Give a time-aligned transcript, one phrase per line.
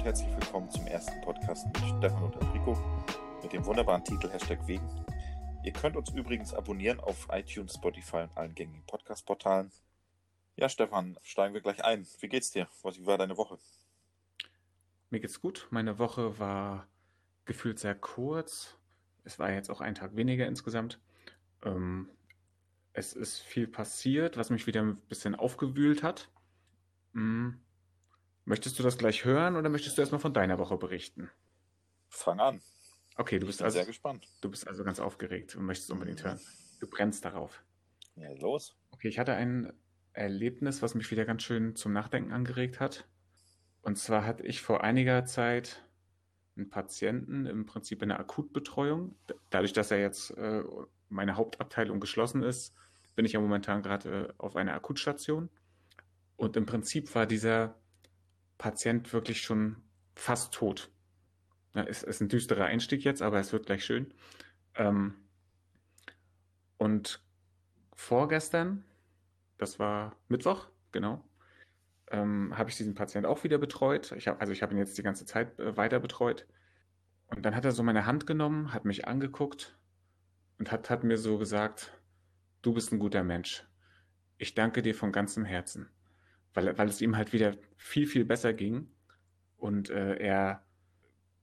[0.00, 2.74] und herzlich willkommen zum ersten Podcast mit Stefan und Enrico
[3.42, 4.88] mit dem wunderbaren Titel Hashtag Wegen.
[5.62, 9.70] Ihr könnt uns übrigens abonnieren auf iTunes, Spotify und allen gängigen Podcast-Portalen.
[10.56, 12.06] Ja, Stefan, steigen wir gleich ein.
[12.20, 12.66] Wie geht's dir?
[12.82, 13.58] Wie war deine Woche?
[15.10, 15.68] Mir geht's gut.
[15.68, 16.86] Meine Woche war
[17.44, 18.78] gefühlt sehr kurz.
[19.24, 20.98] Es war jetzt auch ein Tag weniger insgesamt.
[21.62, 22.08] Ähm,
[22.94, 26.30] es ist viel passiert, was mich wieder ein bisschen aufgewühlt hat.
[27.12, 27.60] Hm.
[28.44, 31.30] Möchtest du das gleich hören oder möchtest du erstmal von deiner Woche berichten?
[32.08, 32.60] Fang an.
[33.16, 34.26] Okay, du bist also sehr gespannt.
[34.40, 36.40] du bist also ganz aufgeregt und möchtest unbedingt hören.
[36.80, 37.62] Du brennst darauf.
[38.16, 38.76] Ja, los.
[38.90, 39.72] Okay, ich hatte ein
[40.12, 43.06] Erlebnis, was mich wieder ganz schön zum Nachdenken angeregt hat.
[43.82, 45.84] Und zwar hatte ich vor einiger Zeit
[46.56, 49.16] einen Patienten im Prinzip in der Akutbetreuung.
[49.50, 50.62] Dadurch, dass er jetzt äh,
[51.08, 52.74] meine Hauptabteilung geschlossen ist,
[53.14, 55.48] bin ich ja momentan gerade äh, auf einer Akutstation.
[56.36, 57.78] Und im Prinzip war dieser
[58.60, 59.76] Patient wirklich schon
[60.14, 60.90] fast tot.
[61.74, 64.12] Ja, es ist ein düsterer Einstieg jetzt, aber es wird gleich schön.
[64.74, 65.14] Ähm,
[66.76, 67.22] und
[67.96, 68.84] vorgestern,
[69.56, 71.24] das war Mittwoch, genau,
[72.10, 74.12] ähm, habe ich diesen Patient auch wieder betreut.
[74.12, 76.46] Ich hab, also ich habe ihn jetzt die ganze Zeit äh, weiter betreut.
[77.28, 79.78] Und dann hat er so meine Hand genommen, hat mich angeguckt
[80.58, 81.98] und hat, hat mir so gesagt,
[82.60, 83.64] du bist ein guter Mensch.
[84.36, 85.88] Ich danke dir von ganzem Herzen.
[86.54, 88.88] Weil, weil es ihm halt wieder viel, viel besser ging
[89.56, 90.64] und äh, er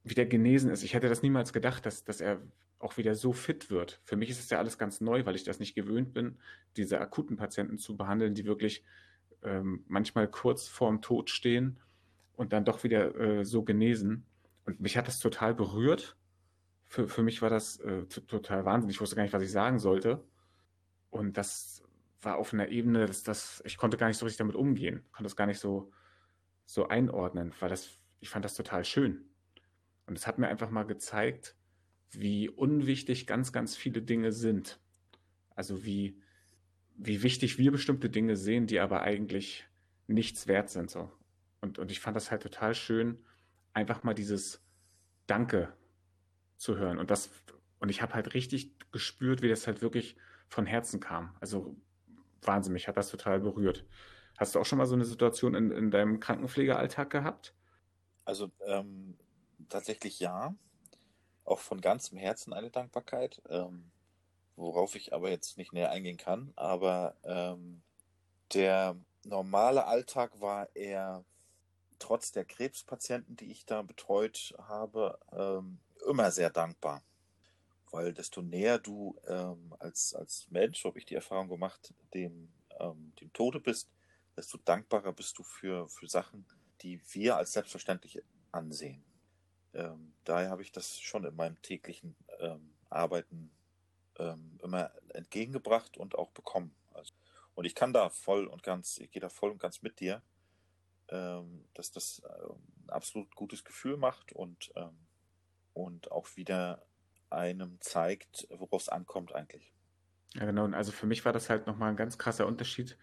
[0.03, 0.83] wieder genesen ist.
[0.83, 2.41] Ich hätte das niemals gedacht, dass, dass er
[2.79, 3.99] auch wieder so fit wird.
[4.03, 6.37] Für mich ist es ja alles ganz neu, weil ich das nicht gewöhnt bin,
[6.75, 8.83] diese akuten Patienten zu behandeln, die wirklich
[9.43, 11.79] ähm, manchmal kurz vorm Tod stehen
[12.35, 14.25] und dann doch wieder äh, so genesen.
[14.65, 16.17] Und mich hat das total berührt.
[16.85, 18.95] Für, für mich war das äh, total wahnsinnig.
[18.95, 20.23] Ich wusste gar nicht, was ich sagen sollte.
[21.09, 21.83] Und das
[22.21, 25.23] war auf einer Ebene, dass das, ich konnte gar nicht so richtig damit umgehen, konnte
[25.23, 25.91] das gar nicht so,
[26.65, 29.25] so einordnen, weil das, ich fand das total schön.
[30.05, 31.55] Und es hat mir einfach mal gezeigt,
[32.11, 34.79] wie unwichtig ganz, ganz viele Dinge sind.
[35.55, 36.21] Also wie,
[36.95, 39.67] wie wichtig wir bestimmte Dinge sehen, die aber eigentlich
[40.07, 40.89] nichts wert sind.
[40.89, 41.11] So.
[41.61, 43.19] Und, und ich fand das halt total schön,
[43.73, 44.63] einfach mal dieses
[45.27, 45.73] Danke
[46.55, 46.97] zu hören.
[46.97, 47.29] Und das,
[47.79, 50.15] und ich habe halt richtig gespürt, wie das halt wirklich
[50.47, 51.35] von Herzen kam.
[51.39, 51.75] Also
[52.41, 53.85] Wahnsinn, mich hat das total berührt.
[54.37, 57.55] Hast du auch schon mal so eine Situation in, in deinem Krankenpflegealltag gehabt?
[58.25, 59.17] Also ähm,
[59.69, 60.55] tatsächlich ja.
[61.43, 63.89] Auch von ganzem Herzen eine Dankbarkeit, ähm,
[64.57, 66.51] worauf ich aber jetzt nicht näher eingehen kann.
[66.57, 67.81] Aber ähm,
[68.53, 71.23] der normale Alltag war eher
[71.99, 77.01] trotz der Krebspatienten, die ich da betreut habe, ähm, immer sehr dankbar.
[77.91, 83.13] Weil desto näher du ähm, als, als Mensch, habe ich die Erfahrung gemacht, dem, ähm,
[83.21, 83.89] dem Tode bist,
[84.35, 86.45] desto dankbarer bist du für, für Sachen,
[86.81, 88.21] die wir als selbstverständlich
[88.51, 89.03] ansehen.
[89.73, 93.51] Ähm, daher habe ich das schon in meinem täglichen ähm, Arbeiten
[94.17, 96.75] ähm, immer entgegengebracht und auch bekommen.
[96.93, 97.13] Also,
[97.55, 100.21] und ich kann da voll und ganz, ich gehe da voll und ganz mit dir,
[101.09, 104.73] ähm, dass das ein absolut gutes Gefühl macht und,
[105.73, 106.86] und auch wieder
[107.29, 109.73] einem zeigt, worauf es ankommt eigentlich.
[110.33, 110.65] Ja, genau.
[110.65, 112.97] Und also für mich war das halt nochmal ein ganz krasser Unterschied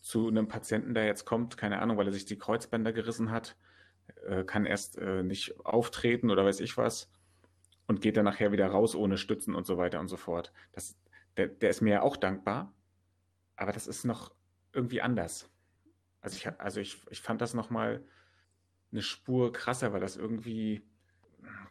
[0.00, 3.56] zu einem Patienten, der jetzt kommt, keine Ahnung, weil er sich die Kreuzbänder gerissen hat,
[4.26, 7.10] äh, kann erst äh, nicht auftreten oder weiß ich was
[7.86, 10.52] und geht dann nachher wieder raus ohne Stützen und so weiter und so fort.
[10.72, 10.96] Das,
[11.36, 12.72] der, der ist mir ja auch dankbar,
[13.56, 14.32] aber das ist noch
[14.72, 15.50] irgendwie anders.
[16.20, 18.04] Also ich, also ich, ich fand das nochmal
[18.92, 20.82] eine Spur krasser, weil das irgendwie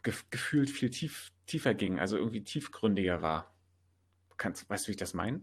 [0.02, 3.54] gefühlt viel tief, tiefer ging, also irgendwie tiefgründiger war.
[4.36, 5.42] Kannst, weißt du, wie ich das meine?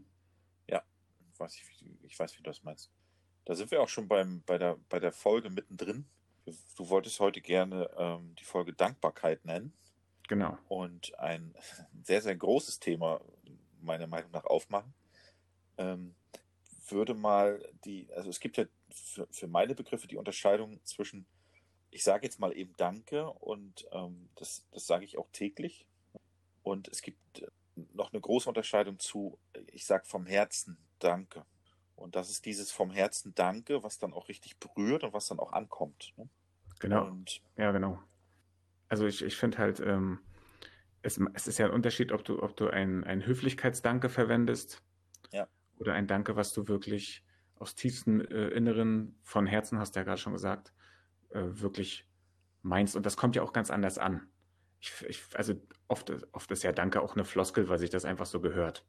[0.69, 0.83] Ja,
[1.37, 2.91] weiß ich, ich weiß, wie du das meinst.
[3.45, 6.05] Da sind wir auch schon beim, bei, der, bei der Folge mittendrin.
[6.75, 9.73] Du wolltest heute gerne ähm, die Folge Dankbarkeit nennen.
[10.27, 10.57] Genau.
[10.67, 11.55] und ein
[12.03, 13.21] sehr, sehr großes Thema
[13.81, 14.93] meiner Meinung nach aufmachen.
[15.77, 16.15] Ähm,
[16.89, 21.25] würde mal die, also es gibt ja für, für meine Begriffe die Unterscheidung zwischen,
[21.91, 25.85] ich sage jetzt mal eben Danke und ähm, das, das sage ich auch täglich.
[26.63, 27.45] Und es gibt
[27.93, 29.37] noch eine große Unterscheidung zu,
[29.71, 31.45] ich sage vom Herzen Danke.
[31.95, 35.39] Und das ist dieses vom Herzen Danke, was dann auch richtig berührt und was dann
[35.39, 36.13] auch ankommt.
[36.17, 36.29] Ne?
[36.79, 37.05] Genau.
[37.05, 37.99] Und Ja, genau.
[38.89, 40.19] Also ich, ich finde halt, ähm,
[41.01, 44.83] es, es ist ja ein Unterschied, ob du, ob du ein, ein Höflichkeitsdanke verwendest
[45.31, 45.47] Ja.
[45.79, 47.23] oder ein Danke, was du wirklich
[47.55, 50.73] aus tiefstem äh, Inneren von Herzen, hast du ja gerade schon gesagt,
[51.29, 52.07] äh, wirklich
[52.61, 52.95] meinst.
[52.95, 54.29] Und das kommt ja auch ganz anders an.
[54.79, 55.55] Ich, ich, also
[55.87, 58.85] oft, oft ist ja Danke auch eine Floskel, weil sich das einfach so gehört.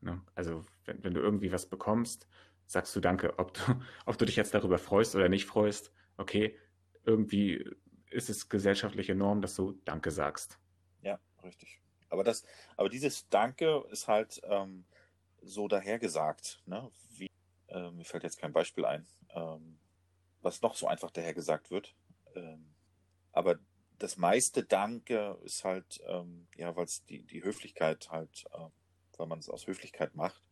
[0.00, 0.20] Ne?
[0.34, 2.28] Also wenn, wenn du irgendwie was bekommst,
[2.66, 3.38] sagst du Danke.
[3.38, 3.60] Ob du,
[4.06, 6.56] ob du dich jetzt darüber freust oder nicht freust, okay,
[7.04, 7.64] irgendwie
[8.10, 10.58] ist es gesellschaftliche Norm, dass du Danke sagst.
[11.02, 11.80] Ja, richtig.
[12.10, 12.44] Aber das,
[12.76, 14.84] aber dieses Danke ist halt ähm,
[15.42, 16.90] so dahergesagt, ne?
[17.10, 17.30] Wie,
[17.68, 19.78] äh, mir fällt jetzt kein Beispiel ein, ähm,
[20.42, 21.94] was noch so einfach dahergesagt wird.
[22.34, 22.74] Ähm,
[23.32, 23.58] aber
[23.98, 28.68] das meiste Danke ist halt, ähm, ja, weil es die, die Höflichkeit halt, äh,
[29.16, 30.42] weil man es aus Höflichkeit macht,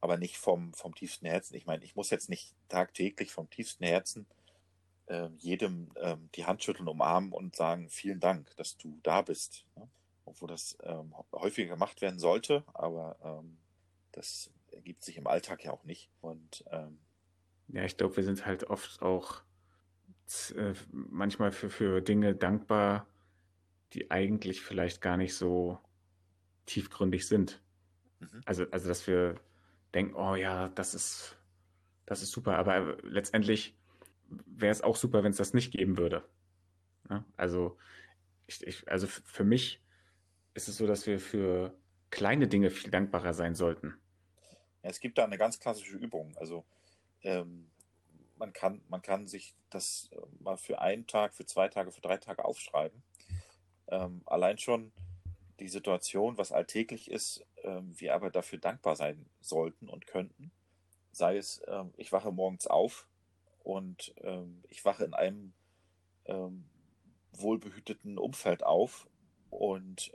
[0.00, 1.54] aber nicht vom, vom tiefsten Herzen.
[1.54, 4.26] Ich meine, ich muss jetzt nicht tagtäglich vom tiefsten Herzen
[5.06, 9.64] äh, jedem äh, die Hand schütteln, umarmen und sagen, vielen Dank, dass du da bist.
[9.76, 9.88] Ne?
[10.24, 13.58] Obwohl das ähm, häufiger gemacht werden sollte, aber ähm,
[14.12, 16.10] das ergibt sich im Alltag ja auch nicht.
[16.20, 16.98] Und ähm,
[17.68, 19.42] ja, ich glaube, wir sind halt oft auch
[20.54, 23.06] äh, manchmal für, für Dinge dankbar,
[23.92, 25.78] die eigentlich vielleicht gar nicht so
[26.66, 27.62] tiefgründig sind.
[28.20, 28.42] Mhm.
[28.44, 29.36] Also, also, dass wir
[29.94, 31.36] denken, oh ja, das ist,
[32.06, 33.76] das ist super, aber letztendlich
[34.46, 36.24] wäre es auch super, wenn es das nicht geben würde.
[37.10, 37.24] Ja?
[37.36, 37.76] Also,
[38.46, 39.80] ich, ich, also für mich
[40.54, 41.74] ist es so, dass wir für
[42.10, 43.94] kleine Dinge viel dankbarer sein sollten.
[44.82, 46.36] Ja, es gibt da eine ganz klassische Übung.
[46.36, 46.64] Also
[47.24, 47.70] ähm,
[48.36, 52.00] man, kann, man kann sich das äh, mal für einen Tag, für zwei Tage, für
[52.00, 53.02] drei Tage aufschreiben.
[53.88, 54.92] Ähm, allein schon
[55.60, 60.50] die Situation, was alltäglich ist, ähm, wir aber dafür dankbar sein sollten und könnten.
[61.12, 63.06] Sei es, ähm, ich wache morgens auf
[63.62, 65.52] und ähm, ich wache in einem
[66.26, 66.64] ähm,
[67.32, 69.08] wohlbehüteten Umfeld auf
[69.50, 70.12] und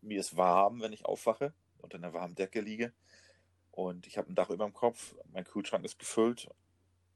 [0.00, 2.92] mir ist warm, wenn ich aufwache und in einer warmen Decke liege.
[3.72, 6.48] Und ich habe ein Dach über dem Kopf, mein Kühlschrank ist gefüllt.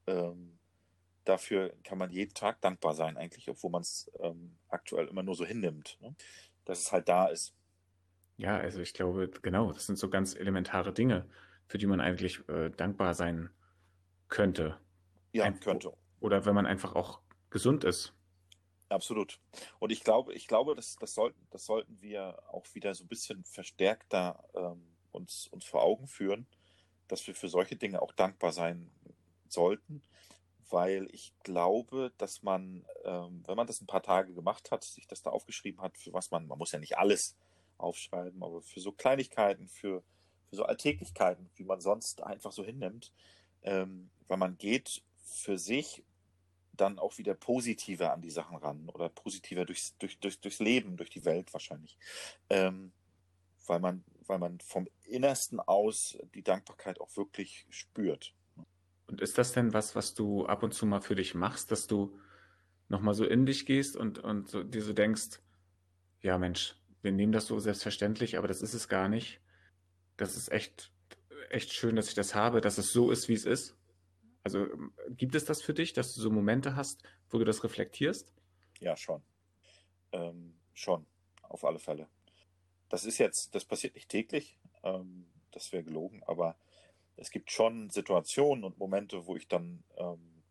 [0.07, 0.59] Ähm,
[1.25, 5.35] dafür kann man jeden Tag dankbar sein, eigentlich, obwohl man es ähm, aktuell immer nur
[5.35, 6.15] so hinnimmt, ne?
[6.65, 7.55] dass es halt da ist.
[8.39, 11.29] Ja, also ich glaube, genau, das sind so ganz elementare Dinge,
[11.67, 13.51] für die man eigentlich äh, dankbar sein
[14.29, 14.79] könnte.
[15.33, 15.93] Ja, Ein, könnte.
[16.21, 17.21] Oder wenn man einfach auch
[17.51, 18.15] gesund ist.
[18.89, 19.41] Absolut.
[19.79, 23.09] Und ich glaube, ich glaube, das, das, sollten, das sollten wir auch wieder so ein
[23.09, 26.47] bisschen verstärkter ähm, uns, uns vor Augen führen,
[27.09, 28.91] dass wir für solche Dinge auch dankbar sein
[29.49, 30.03] sollten,
[30.71, 35.07] weil ich glaube, dass man, ähm, wenn man das ein paar Tage gemacht hat, sich
[35.07, 37.37] das da aufgeschrieben hat, für was man, man muss ja nicht alles
[37.79, 40.03] aufschreiben, aber für so Kleinigkeiten, für,
[40.49, 43.13] für so Alltäglichkeiten, wie man sonst einfach so hinnimmt,
[43.63, 46.03] ähm, weil man geht für sich
[46.73, 50.97] dann auch wieder positiver an die Sachen ran oder positiver durchs, durch, durch, durchs Leben,
[50.97, 51.97] durch die Welt wahrscheinlich.
[52.51, 52.93] Ähm,
[53.67, 58.35] weil man, weil man vom Innersten aus die Dankbarkeit auch wirklich spürt.
[59.07, 61.87] Und ist das denn was, was du ab und zu mal für dich machst, dass
[61.87, 62.19] du
[62.89, 65.41] nochmal so in dich gehst und, und so, dir so denkst,
[66.23, 69.41] ja Mensch, wir nehmen das so selbstverständlich, aber das ist es gar nicht.
[70.17, 70.93] Das ist echt,
[71.51, 73.77] echt schön, dass ich das habe, dass es so ist, wie es ist.
[74.43, 74.67] Also
[75.11, 78.33] gibt es das für dich, dass du so Momente hast, wo du das reflektierst?
[78.81, 79.23] Ja, schon.
[80.13, 81.07] Ähm, schon,
[81.43, 82.09] auf alle Fälle.
[82.89, 86.57] Das ist jetzt, das passiert nicht täglich, ähm, das wäre gelogen, aber
[87.17, 90.43] es gibt schon Situationen und Momente, wo ich dann ähm,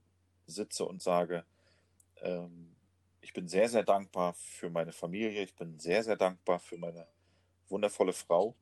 [0.48, 1.46] sitze und sage,
[2.22, 2.75] ähm,
[3.22, 7.08] ich bin sehr, sehr dankbar für meine Familie, ich bin sehr, sehr dankbar für meine
[7.70, 8.56] wundervolle Frau.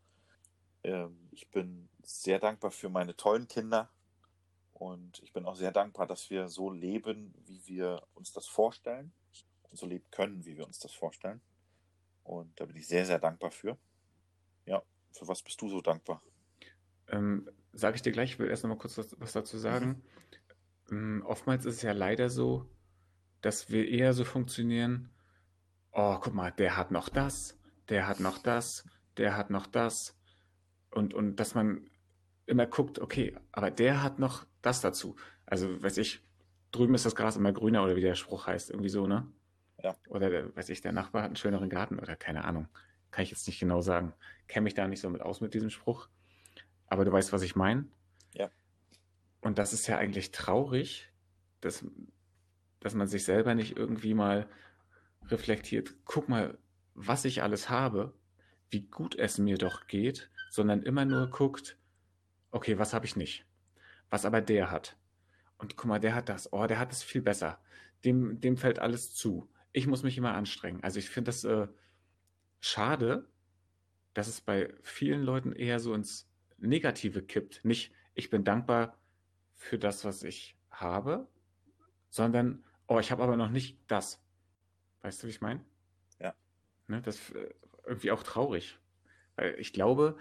[0.84, 3.90] Ähm, ich bin sehr dankbar für meine tollen Kinder,
[4.84, 9.14] und ich bin auch sehr dankbar, dass wir so leben, wie wir uns das vorstellen
[9.70, 11.42] und so leben können, wie wir uns das vorstellen.
[12.24, 13.78] Und da bin ich sehr, sehr dankbar für.
[14.66, 16.22] Ja, für was bist du so dankbar?
[17.08, 20.04] Ähm, Sage ich dir gleich, ich will erst noch mal kurz was, was dazu sagen.
[20.90, 20.96] Mhm.
[20.96, 22.70] Ähm, oftmals ist es ja leider so,
[23.42, 25.10] dass wir eher so funktionieren,
[25.92, 27.58] oh, guck mal, der hat noch das,
[27.90, 28.86] der hat noch das,
[29.18, 30.16] der hat noch das.
[30.92, 31.90] Und, und dass man
[32.46, 35.16] immer guckt, okay, aber der hat noch das dazu.
[35.46, 36.22] Also, weiß ich,
[36.72, 39.28] drüben ist das Gras immer grüner oder wie der Spruch heißt, irgendwie so, ne?
[39.84, 39.96] Ja.
[40.08, 42.68] Oder, der, weiß ich, der Nachbar hat einen schöneren Garten oder keine Ahnung.
[43.12, 44.14] Kann ich jetzt nicht genau sagen.
[44.48, 46.08] Kenne mich da nicht so mit aus mit diesem Spruch.
[46.88, 47.86] Aber du weißt, was ich meine.
[48.34, 48.50] Ja.
[49.42, 51.12] Und das ist ja eigentlich traurig,
[51.62, 51.86] dass,
[52.80, 54.48] dass man sich selber nicht irgendwie mal
[55.28, 56.58] reflektiert, guck mal,
[56.96, 58.14] was ich alles habe,
[58.70, 61.78] wie gut es mir doch geht, sondern immer nur guckt,
[62.52, 63.46] okay, was habe ich nicht?
[64.10, 64.98] Was aber der hat.
[65.58, 66.52] Und guck mal, der hat das.
[66.52, 67.60] Oh, der hat es viel besser.
[68.06, 69.50] Dem, dem fällt alles zu.
[69.74, 70.84] Ich muss mich immer anstrengen.
[70.84, 71.68] Also ich finde das äh,
[72.60, 73.28] schade,
[74.14, 77.66] dass es bei vielen Leuten eher so ins Negative kippt.
[77.66, 78.98] Nicht, ich bin dankbar
[79.54, 81.28] für das, was ich habe,
[82.10, 84.24] sondern, oh, ich habe aber noch nicht das.
[85.02, 85.66] Weißt du, wie ich meine?
[86.20, 86.34] Ja.
[86.88, 87.54] Ne, das ist äh,
[87.86, 88.80] irgendwie auch traurig.
[89.36, 90.18] Weil ich glaube,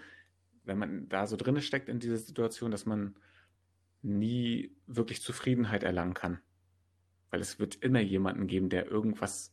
[0.63, 3.15] wenn man da so drin steckt in dieser Situation, dass man
[4.01, 6.41] nie wirklich Zufriedenheit erlangen kann.
[7.33, 9.51] Weil es wird immer jemanden geben, der irgendwas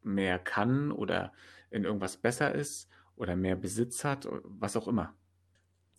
[0.00, 1.34] mehr kann oder
[1.68, 5.14] in irgendwas besser ist oder mehr Besitz hat, was auch immer.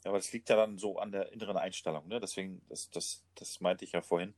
[0.04, 2.08] Ja, aber das liegt ja dann so an der inneren Einstellung.
[2.08, 2.20] Ne?
[2.20, 4.34] Deswegen, das, das, das meinte ich ja vorhin,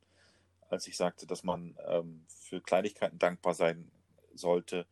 [0.70, 3.90] als ich sagte, dass man ähm, für Kleinigkeiten dankbar sein
[4.34, 4.88] sollte.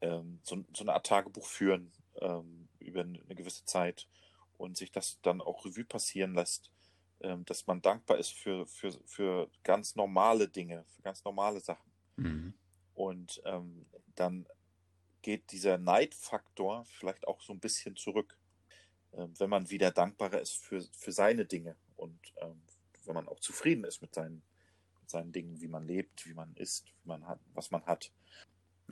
[0.00, 4.08] Ähm, so, so, eine Art Tagebuch führen ähm, über eine gewisse Zeit
[4.58, 6.72] und sich das dann auch Revue passieren lässt,
[7.44, 11.90] dass man dankbar ist für, für, für ganz normale Dinge, für ganz normale Sachen.
[12.16, 12.54] Mhm.
[12.94, 14.46] Und ähm, dann
[15.22, 18.36] geht dieser Neidfaktor vielleicht auch so ein bisschen zurück,
[19.12, 22.60] ähm, wenn man wieder dankbarer ist für, für seine Dinge und ähm,
[23.04, 24.42] wenn man auch zufrieden ist mit seinen,
[25.00, 28.12] mit seinen Dingen, wie man lebt, wie man isst, wie man hat, was man hat.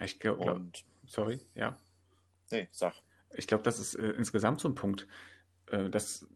[0.01, 0.71] Ich glaube,
[1.07, 1.79] sorry, ja.
[2.51, 2.95] Nee, sag.
[3.35, 5.07] Ich glaube, das ist äh, insgesamt so ein Punkt,
[5.67, 6.27] äh, dass,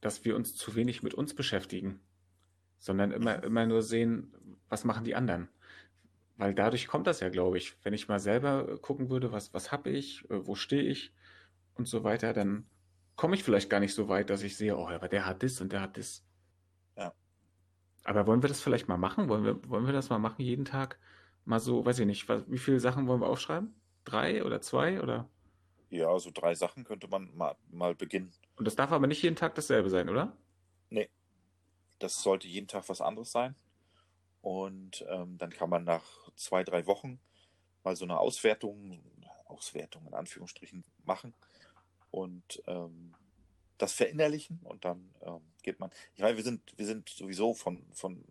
[0.00, 2.00] dass wir uns zu wenig mit uns beschäftigen,
[2.78, 3.44] sondern immer, mhm.
[3.44, 4.32] immer nur sehen,
[4.68, 5.48] was machen die anderen.
[6.36, 7.76] Weil dadurch kommt das ja, glaube ich.
[7.84, 11.12] Wenn ich mal selber gucken würde, was, was habe ich, äh, wo stehe ich
[11.74, 12.66] und so weiter, dann
[13.14, 15.60] komme ich vielleicht gar nicht so weit, dass ich sehe, oh, aber der hat das
[15.60, 16.24] und der hat das.
[16.96, 17.12] Ja.
[18.04, 19.28] Aber wollen wir das vielleicht mal machen?
[19.28, 20.98] Wollen wir, wollen wir das mal machen, jeden Tag?
[21.44, 23.74] Mal so, weiß ich nicht, wie viele Sachen wollen wir aufschreiben?
[24.04, 25.28] Drei oder zwei oder?
[25.90, 28.32] Ja, so drei Sachen könnte man mal, mal beginnen.
[28.60, 30.36] Und das darf aber nicht jeden Tag dasselbe sein, oder?
[30.90, 31.08] Nee.
[31.98, 33.54] Das sollte jeden Tag was anderes sein.
[34.42, 36.04] Und ähm, dann kann man nach
[36.36, 37.18] zwei, drei Wochen
[37.84, 39.02] mal so eine Auswertung,
[39.46, 41.32] Auswertung in Anführungsstrichen machen
[42.10, 43.14] und ähm,
[43.78, 45.90] das verinnerlichen und dann ähm, geht man.
[46.14, 48.22] Ich meine, wir sind, wir sind sowieso von, von,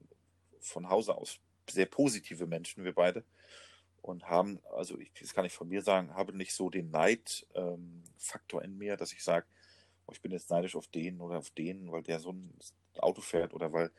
[0.59, 3.23] von Hause aus sehr positive Menschen, wir beide.
[4.03, 8.63] Und haben, also ich, das kann ich von mir sagen, habe nicht so den Neidfaktor
[8.63, 9.47] ähm, in mir, dass ich sage,
[10.09, 12.57] oh, ich bin jetzt neidisch auf den oder auf den, weil der so ein
[12.97, 13.91] Auto fährt oder weil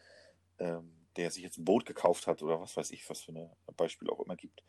[0.58, 3.50] ähm, der sich jetzt ein Boot gekauft hat oder was weiß ich, was für ein
[3.76, 4.62] Beispiel auch immer gibt.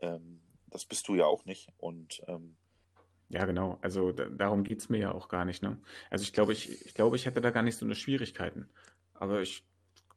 [0.00, 1.68] Ähm, das bist du ja auch nicht.
[1.78, 2.56] Und ähm,
[3.28, 3.78] ja, genau.
[3.82, 5.62] Also da, darum geht es mir ja auch gar nicht.
[5.62, 5.78] Ne?
[6.10, 8.68] Also ich glaube, ich, ich glaube, ich hätte da gar nicht so eine Schwierigkeiten.
[9.14, 9.64] Aber ich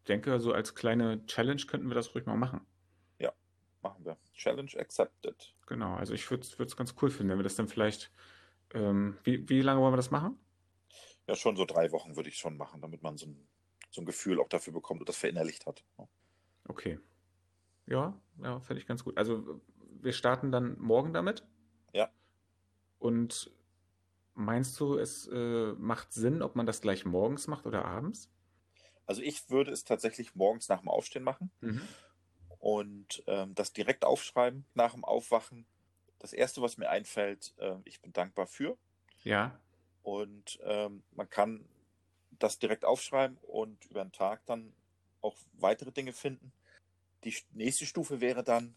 [0.08, 2.62] denke, so als kleine Challenge könnten wir das ruhig mal machen.
[3.20, 3.34] Ja,
[3.82, 4.18] machen wir.
[4.34, 5.54] Challenge accepted.
[5.68, 8.12] Genau, also ich würde es ganz cool finden, wenn wir das dann vielleicht.
[8.74, 10.38] Ähm, wie, wie lange wollen wir das machen?
[11.28, 13.48] Ja, schon so drei Wochen würde ich schon machen, damit man so ein
[13.96, 15.84] so ein Gefühl auch dafür bekommt und das verinnerlicht hat.
[16.68, 17.00] Okay.
[17.88, 19.18] Ja, ja, finde ich ganz gut.
[19.18, 19.62] Also
[20.02, 21.46] wir starten dann morgen damit.
[21.94, 22.10] Ja.
[23.00, 23.52] Und
[24.34, 28.30] meinst du, es äh, macht Sinn, ob man das gleich morgens macht oder abends?
[29.06, 31.88] Also ich würde es tatsächlich morgens nach dem Aufstehen machen mhm.
[32.58, 35.66] und ähm, das direkt aufschreiben nach dem Aufwachen.
[36.20, 38.78] Das Erste, was mir einfällt, äh, ich bin dankbar für.
[39.24, 39.60] Ja.
[40.06, 41.68] Und ähm, man kann
[42.38, 44.72] das direkt aufschreiben und über den Tag dann
[45.22, 46.52] auch weitere Dinge finden.
[47.24, 48.76] Die nächste Stufe wäre dann,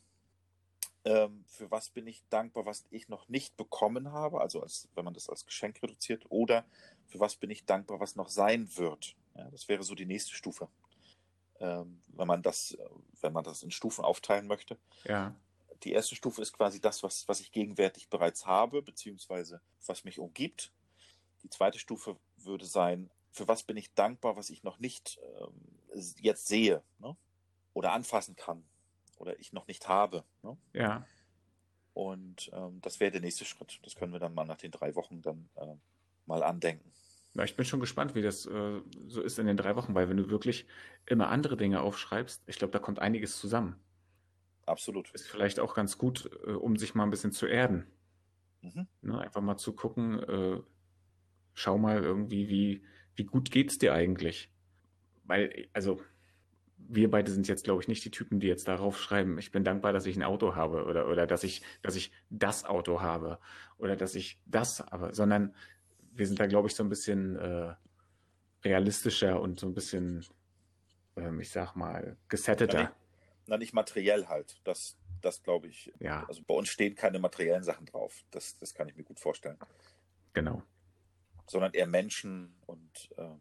[1.04, 5.04] ähm, für was bin ich dankbar, was ich noch nicht bekommen habe, also als, wenn
[5.04, 6.64] man das als Geschenk reduziert, oder
[7.08, 9.14] für was bin ich dankbar, was noch sein wird.
[9.34, 10.68] Ja, das wäre so die nächste Stufe.
[11.60, 12.78] Ähm, wenn man das,
[13.20, 14.78] wenn man das in Stufen aufteilen möchte.
[15.04, 15.36] Ja.
[15.82, 20.18] Die erste Stufe ist quasi das, was, was ich gegenwärtig bereits habe, beziehungsweise was mich
[20.18, 20.72] umgibt.
[21.42, 26.04] Die zweite Stufe würde sein, für was bin ich dankbar, was ich noch nicht ähm,
[26.20, 27.16] jetzt sehe ne?
[27.74, 28.64] oder anfassen kann
[29.18, 30.24] oder ich noch nicht habe.
[30.42, 30.56] Ne?
[30.72, 31.06] Ja.
[31.94, 33.80] Und ähm, das wäre der nächste Schritt.
[33.82, 35.74] Das können wir dann mal nach den drei Wochen dann äh,
[36.26, 36.92] mal andenken.
[37.34, 40.08] Ja, ich bin schon gespannt, wie das äh, so ist in den drei Wochen, weil
[40.08, 40.66] wenn du wirklich
[41.06, 43.78] immer andere Dinge aufschreibst, ich glaube, da kommt einiges zusammen.
[44.66, 45.10] Absolut.
[45.12, 47.86] Ist vielleicht auch ganz gut, äh, um sich mal ein bisschen zu erden.
[48.60, 48.86] Mhm.
[49.02, 50.60] Ne, einfach mal zu gucken, äh,
[51.58, 52.82] schau mal irgendwie, wie,
[53.16, 54.48] wie gut geht's dir eigentlich?
[55.24, 56.00] Weil, also,
[56.76, 59.64] wir beide sind jetzt, glaube ich, nicht die Typen, die jetzt darauf schreiben, ich bin
[59.64, 63.40] dankbar, dass ich ein Auto habe oder, oder dass ich, dass ich das Auto habe
[63.76, 65.54] oder dass ich das habe, sondern
[66.12, 67.74] wir sind da, glaube ich, so ein bisschen äh,
[68.64, 70.24] realistischer und so ein bisschen,
[71.16, 72.74] ähm, ich sag mal, gesetteter.
[72.74, 72.94] Na nicht,
[73.46, 74.60] na, nicht materiell halt.
[74.62, 75.92] Das, das glaube ich.
[75.98, 76.24] Ja.
[76.28, 78.24] Also bei uns stehen keine materiellen Sachen drauf.
[78.30, 79.58] Das, das kann ich mir gut vorstellen.
[80.32, 80.62] Genau
[81.50, 83.40] sondern eher Menschen und ähm,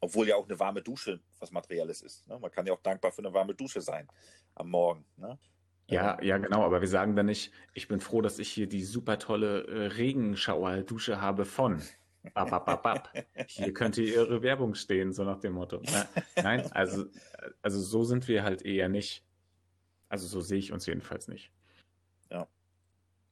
[0.00, 2.26] obwohl ja auch eine warme Dusche was Materielles ist.
[2.28, 2.38] Ne?
[2.38, 4.08] Man kann ja auch dankbar für eine warme Dusche sein
[4.54, 5.04] am Morgen.
[5.16, 5.38] Ne?
[5.88, 8.84] Ja, ja, genau, aber wir sagen dann nicht, ich bin froh, dass ich hier die
[8.84, 11.82] super tolle äh, Regenschauerdusche habe von.
[12.34, 13.12] Ab, ab, ab, ab.
[13.48, 15.80] Hier könnte Ihre Werbung stehen, so nach dem Motto.
[15.80, 16.08] Ne?
[16.36, 17.06] Nein, also,
[17.62, 19.24] also so sind wir halt eher nicht.
[20.08, 21.50] Also so sehe ich uns jedenfalls nicht.
[22.30, 22.46] Ja.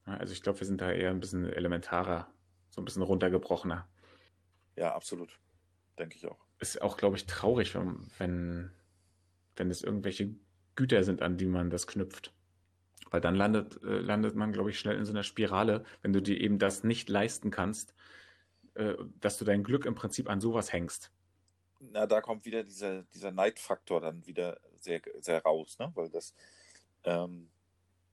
[0.04, 2.32] Also ich glaube, wir sind da eher ein bisschen elementarer
[2.70, 3.86] so ein bisschen runtergebrochener.
[4.76, 5.38] Ja, absolut.
[5.98, 6.38] Denke ich auch.
[6.58, 8.70] Ist auch, glaube ich, traurig, wenn, wenn,
[9.56, 10.34] wenn es irgendwelche
[10.76, 12.32] Güter sind, an die man das knüpft.
[13.10, 16.22] Weil dann landet, äh, landet man, glaube ich, schnell in so einer Spirale, wenn du
[16.22, 17.94] dir eben das nicht leisten kannst,
[18.74, 21.10] äh, dass du dein Glück im Prinzip an sowas hängst.
[21.80, 25.90] Na, da kommt wieder dieser, dieser Neidfaktor dann wieder sehr, sehr raus, ne?
[25.94, 26.34] Weil das,
[27.04, 27.50] ähm,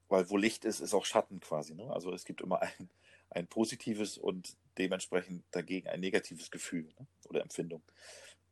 [0.07, 1.89] weil wo Licht ist, ist auch Schatten quasi, ne?
[1.91, 2.89] Also es gibt immer ein,
[3.29, 7.07] ein positives und dementsprechend dagegen ein negatives Gefühl ne?
[7.25, 7.81] oder Empfindung.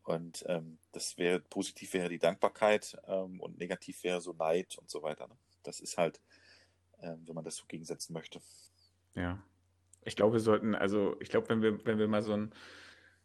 [0.03, 4.89] Und ähm, das wäre positiv wäre die Dankbarkeit ähm, und negativ wäre so Neid und
[4.89, 5.27] so weiter.
[5.27, 5.35] Ne?
[5.63, 6.21] Das ist halt,
[7.01, 8.39] ähm, wenn man das so gegensetzen möchte.
[9.15, 9.41] Ja.
[10.03, 12.53] Ich glaube, wir sollten, also ich glaube, wenn wir, wenn wir mal so ein,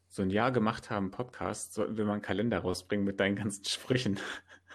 [0.09, 3.65] so ein Jahr gemacht haben, Podcast, sollten wir mal einen Kalender rausbringen mit deinen ganzen
[3.65, 4.19] Sprüchen.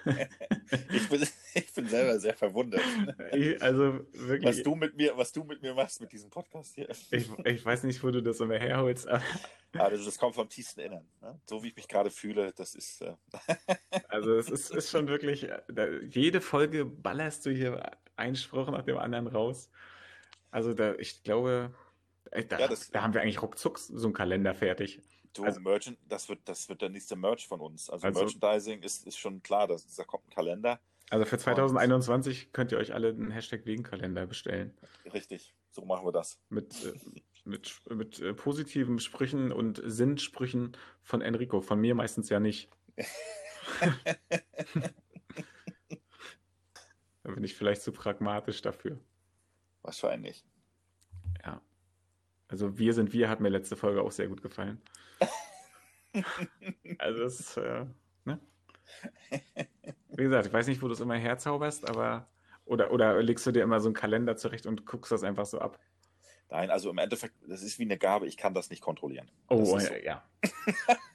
[0.05, 2.81] Ich, bin, ich bin selber sehr verwundert.
[3.59, 4.45] Also wirklich.
[4.45, 6.89] Was du mit mir, was du mit mir machst mit diesem Podcast hier.
[7.11, 9.07] Ich, ich weiß nicht, wo du das immer herholst.
[9.07, 9.21] Aber
[9.73, 11.05] also das kommt vom tiefsten Innern.
[11.21, 11.39] Ne?
[11.45, 13.01] So wie ich mich gerade fühle, das ist.
[13.01, 13.13] Äh
[14.07, 15.47] also es ist, ist schon wirklich.
[16.09, 19.69] Jede Folge ballerst du hier einen Spruch nach dem anderen raus.
[20.51, 21.73] Also da, ich glaube,
[22.31, 25.01] da, ja, das, da haben wir eigentlich ruckzuck so einen Kalender fertig.
[25.35, 27.89] Du, also, Merchant, das wird, das wird der nächste Merch von uns.
[27.89, 30.79] Also, also Merchandising ist, ist schon klar, dass, da kommt ein Kalender.
[31.09, 34.73] Also für 2021 und, könnt ihr euch alle einen Hashtag Wegenkalender bestellen.
[35.13, 36.39] Richtig, so machen wir das.
[36.49, 36.93] Mit, äh,
[37.43, 41.59] mit, mit äh, positiven Sprüchen und Sinnsprüchen von Enrico.
[41.61, 42.69] Von mir meistens ja nicht.
[47.23, 48.97] da bin ich vielleicht zu pragmatisch dafür.
[49.81, 50.45] Wahrscheinlich.
[52.45, 52.51] Ja.
[52.51, 54.81] Also wir sind wir hat mir letzte Folge auch sehr gut gefallen.
[56.99, 57.85] also das, äh,
[58.23, 58.39] ne?
[60.09, 62.27] Wie gesagt, ich weiß nicht, wo du es immer herzauberst, aber
[62.65, 65.59] oder, oder legst du dir immer so einen Kalender zurecht und guckst das einfach so
[65.59, 65.79] ab?
[66.49, 69.29] Nein, also im Endeffekt, das ist wie eine Gabe, ich kann das nicht kontrollieren.
[69.49, 69.93] Oh, so.
[69.93, 70.23] ja.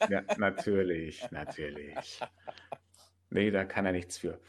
[0.09, 2.21] ja, natürlich, natürlich.
[3.31, 4.41] Nee, da kann er nichts für.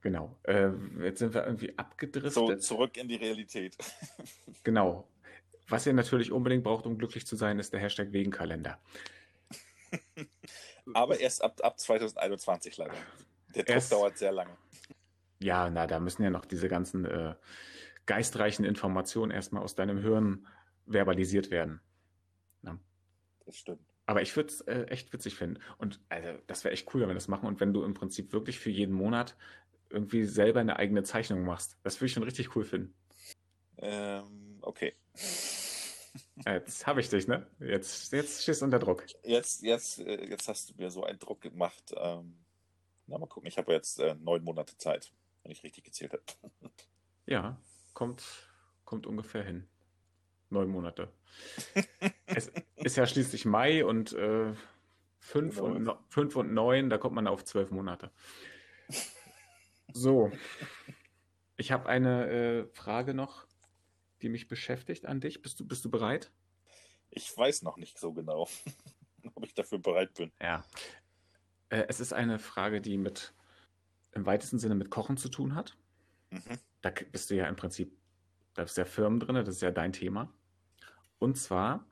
[0.00, 0.38] Genau.
[0.42, 0.70] Äh,
[1.02, 2.32] jetzt sind wir irgendwie abgedriftet.
[2.32, 3.76] So, zurück in die Realität.
[4.62, 5.08] genau.
[5.68, 8.78] Was ihr natürlich unbedingt braucht, um glücklich zu sein, ist der Hashtag Wegenkalender.
[10.94, 12.94] Aber erst ab, ab 2021 leider.
[13.54, 14.56] Der Druck erst, dauert sehr lange.
[15.40, 17.34] Ja, na, da müssen ja noch diese ganzen äh,
[18.06, 20.46] geistreichen Informationen erstmal aus deinem Hirn
[20.86, 21.80] verbalisiert werden.
[22.62, 22.78] Na?
[23.46, 23.80] Das stimmt.
[24.06, 25.60] Aber ich würde es äh, echt witzig finden.
[25.78, 27.46] Und also, das wäre echt cool, wenn wir das machen.
[27.46, 29.34] Und wenn du im Prinzip wirklich für jeden Monat
[29.94, 31.78] irgendwie selber eine eigene Zeichnung machst.
[31.82, 32.94] Das würde ich schon richtig cool finden.
[33.78, 34.94] Ähm, okay.
[36.46, 37.46] Jetzt habe ich dich, ne?
[37.58, 39.04] Jetzt, jetzt stehst du unter Druck.
[39.24, 41.92] Jetzt, jetzt, äh, jetzt hast du mir so einen Druck gemacht.
[41.96, 42.36] Ähm,
[43.06, 43.48] na, mal gucken.
[43.48, 46.22] Ich habe jetzt äh, neun Monate Zeit, wenn ich richtig gezählt habe.
[47.26, 47.58] Ja,
[47.94, 48.22] kommt,
[48.84, 49.66] kommt ungefähr hin.
[50.50, 51.10] Neun Monate.
[52.26, 54.52] es ist ja schließlich Mai und äh,
[55.20, 55.92] fünf, genau.
[55.92, 58.10] und, fünf und neun, da kommt man auf zwölf Monate.
[59.92, 60.30] So.
[61.56, 63.46] Ich habe eine äh, Frage noch
[64.24, 65.42] die mich beschäftigt an dich.
[65.42, 66.32] Bist du, bist du bereit?
[67.10, 68.48] Ich weiß noch nicht so genau,
[69.34, 70.32] ob ich dafür bereit bin.
[70.40, 70.64] Ja.
[71.68, 73.34] Äh, es ist eine Frage, die mit
[74.12, 75.76] im weitesten Sinne mit Kochen zu tun hat.
[76.30, 76.58] Mhm.
[76.80, 77.96] Da bist du ja im Prinzip,
[78.54, 80.32] da bist du ja Firmen drin, das ist ja dein Thema.
[81.18, 81.86] Und zwar,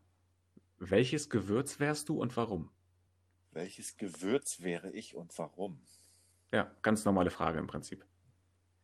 [0.79, 2.71] welches Gewürz wärst du und warum?
[3.51, 5.85] Welches Gewürz wäre ich und warum?
[6.53, 8.07] Ja, ganz normale Frage im Prinzip.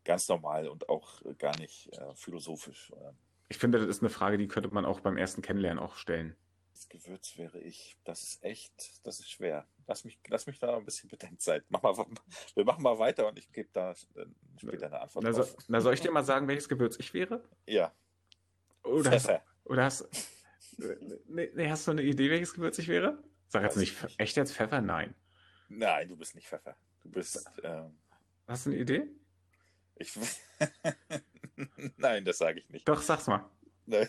[0.04, 2.92] Ganz normal und auch gar nicht äh, philosophisch.
[2.92, 3.12] Äh,
[3.48, 6.36] ich finde, das ist eine Frage, die könnte man auch beim ersten Kennenlernen auch stellen.
[6.72, 7.96] Das Gewürz wäre ich.
[8.04, 9.66] Das ist echt, das ist schwer.
[9.86, 11.64] Lass mich, lass mich da ein bisschen Bedenkzeit.
[11.68, 11.96] Mach mal,
[12.54, 13.94] wir machen mal weiter und ich gebe da
[14.56, 15.24] später eine Antwort.
[15.24, 17.42] Na, so, na, soll ich dir mal sagen, welches Gewürz ich wäre?
[17.66, 17.92] Ja.
[18.84, 19.42] Oder Pfeffer.
[19.42, 20.08] Hast, oder hast,
[21.26, 23.22] nee, nee, hast du eine Idee, welches Gewürz ich wäre?
[23.48, 24.80] Sag jetzt nicht, nicht, echt jetzt Pfeffer?
[24.80, 25.14] Nein.
[25.68, 26.76] Nein, du bist nicht Pfeffer.
[27.02, 27.50] Du bist.
[27.62, 27.98] Ähm,
[28.46, 29.06] hast du eine Idee?
[29.96, 30.12] Ich.
[31.96, 32.88] Nein, das sage ich nicht.
[32.88, 33.48] Doch, sag's mal.
[33.86, 34.08] Nein.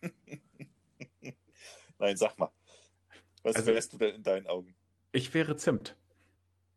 [1.98, 2.50] Nein, sag mal.
[3.42, 4.74] Was also, wärst du denn in deinen Augen?
[5.12, 5.96] Ich wäre Zimt.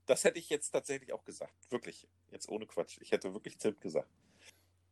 [0.05, 1.53] Das hätte ich jetzt tatsächlich auch gesagt.
[1.71, 2.07] Wirklich.
[2.31, 2.97] Jetzt ohne Quatsch.
[3.01, 4.09] Ich hätte wirklich Zimt gesagt.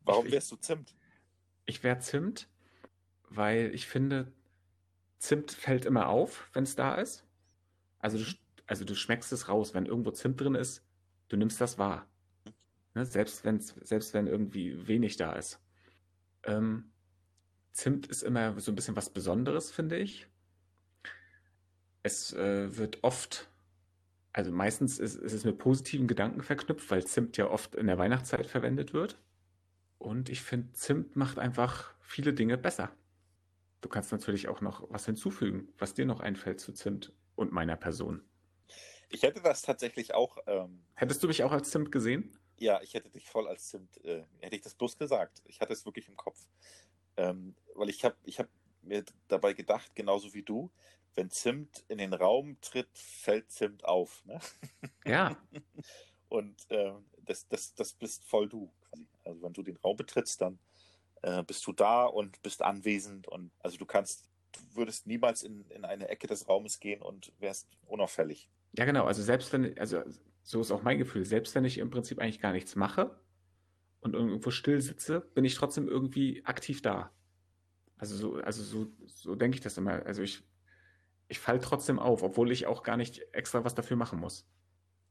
[0.01, 0.95] Warum wärst du Zimt?
[1.65, 2.49] Ich wäre Zimt,
[3.29, 4.31] weil ich finde,
[5.19, 7.25] Zimt fällt immer auf, wenn es da ist.
[7.99, 8.25] Also du,
[8.65, 9.73] also du schmeckst es raus.
[9.73, 10.83] Wenn irgendwo Zimt drin ist,
[11.29, 12.07] du nimmst das wahr.
[12.93, 13.05] Ne?
[13.05, 15.59] Selbst, wenn's, selbst wenn irgendwie wenig da ist.
[16.43, 16.91] Ähm,
[17.71, 20.27] Zimt ist immer so ein bisschen was Besonderes, finde ich.
[22.03, 23.49] Es äh, wird oft,
[24.31, 27.97] also meistens ist, ist, es mit positiven Gedanken verknüpft, weil Zimt ja oft in der
[27.97, 29.17] Weihnachtszeit verwendet wird.
[29.97, 32.91] Und ich finde, Zimt macht einfach viele Dinge besser.
[33.81, 37.75] Du kannst natürlich auch noch was hinzufügen, was dir noch einfällt zu Zimt und meiner
[37.75, 38.21] Person.
[39.09, 40.37] Ich hätte das tatsächlich auch.
[40.47, 42.37] Ähm, Hättest du mich auch als Zimt gesehen?
[42.57, 45.41] Ja, ich hätte dich voll als Zimt, äh, hätte ich das bloß gesagt.
[45.45, 46.39] Ich hatte es wirklich im Kopf.
[47.17, 48.47] Ähm, weil ich habe ich hab
[48.81, 50.71] mir dabei gedacht, genauso wie du,
[51.15, 54.23] wenn Zimt in den Raum tritt, fällt Zimt auf.
[54.25, 54.39] Ne?
[55.05, 55.37] Ja,
[56.33, 58.71] Und ähm, das, das, das bist voll du.
[58.89, 59.07] Quasi.
[59.23, 60.57] Also wenn du den Raum betrittst, dann
[61.21, 63.27] äh, bist du da und bist anwesend.
[63.27, 67.31] Und also du kannst, du würdest niemals in, in eine Ecke des Raumes gehen und
[67.37, 68.49] wärst unauffällig.
[68.75, 69.05] ja genau.
[69.05, 70.01] Also selbst wenn, also
[70.43, 73.19] so ist auch mein Gefühl, selbst wenn ich im Prinzip eigentlich gar nichts mache
[74.01, 77.11] und irgendwo still sitze, bin ich trotzdem irgendwie aktiv da.
[77.97, 80.05] Also so, also so, so denke ich das immer.
[80.05, 80.43] Also ich,
[81.29, 84.45] ich falle trotzdem auf, obwohl ich auch gar nicht extra was dafür machen muss.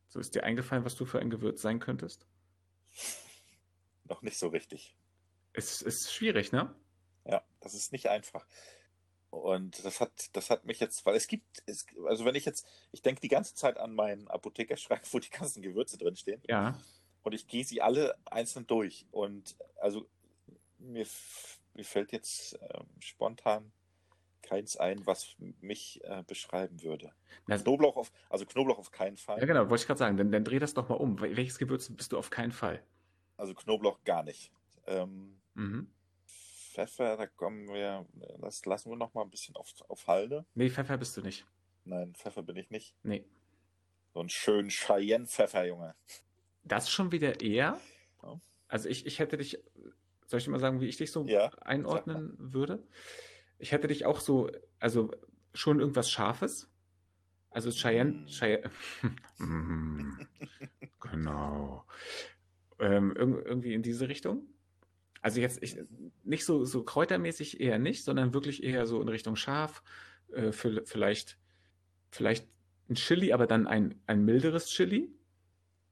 [0.08, 2.26] So ist dir eingefallen, was du für ein Gewürz sein könntest?
[4.04, 4.98] Noch nicht so richtig.
[5.54, 6.74] Es ist schwierig, ne?
[7.24, 8.46] Ja, das ist nicht einfach.
[9.32, 12.66] Und das hat, das hat mich jetzt, weil es gibt, es, also wenn ich jetzt,
[12.92, 16.42] ich denke die ganze Zeit an meinen Apothekerschrank, wo die ganzen Gewürze drinstehen.
[16.48, 16.78] Ja.
[17.22, 19.06] Und ich gehe sie alle einzeln durch.
[19.10, 20.06] Und also
[20.78, 21.06] mir,
[21.72, 23.72] mir fällt jetzt ähm, spontan
[24.42, 27.12] keins ein, was mich äh, beschreiben würde.
[27.46, 29.46] Na, Knoblauch auf, also Knoblauch auf keinen ja, Fall.
[29.46, 30.16] genau, wollte ich gerade sagen.
[30.18, 31.16] Dann, dann dreh das doch mal um.
[31.20, 32.82] Wel- Welches Gewürz bist du auf keinen Fall?
[33.38, 34.52] Also Knoblauch gar nicht.
[34.86, 35.90] Ähm, Mhm.
[36.72, 38.06] Pfeffer, da kommen wir,
[38.40, 40.46] das lassen wir noch mal ein bisschen auf, auf Halde.
[40.54, 41.44] Nee, Pfeffer bist du nicht.
[41.84, 42.94] Nein, Pfeffer bin ich nicht.
[43.02, 43.24] Nee.
[44.14, 45.94] So einen schönen Cheyenne-Pfeffer, Junge.
[46.64, 47.78] Das schon wieder eher.
[48.22, 48.40] Ja.
[48.68, 49.58] Also ich, ich hätte dich,
[50.26, 52.82] soll ich dir mal sagen, wie ich dich so Ja, einordnen würde?
[53.58, 55.10] Ich hätte dich auch so, also
[55.54, 56.68] schon irgendwas Scharfes.
[57.50, 58.26] Also Cheyenne, Mm.
[58.28, 58.70] Cheyenne,
[59.38, 60.12] Mm,
[61.00, 61.84] genau.
[62.78, 64.46] Ähm, irg- irgendwie in diese Richtung.
[65.22, 65.78] Also jetzt ich,
[66.24, 69.82] nicht so, so kräutermäßig eher nicht, sondern wirklich eher so in Richtung scharf.
[70.32, 71.38] Äh, für, vielleicht,
[72.10, 72.46] vielleicht
[72.90, 75.08] ein Chili, aber dann ein, ein milderes Chili.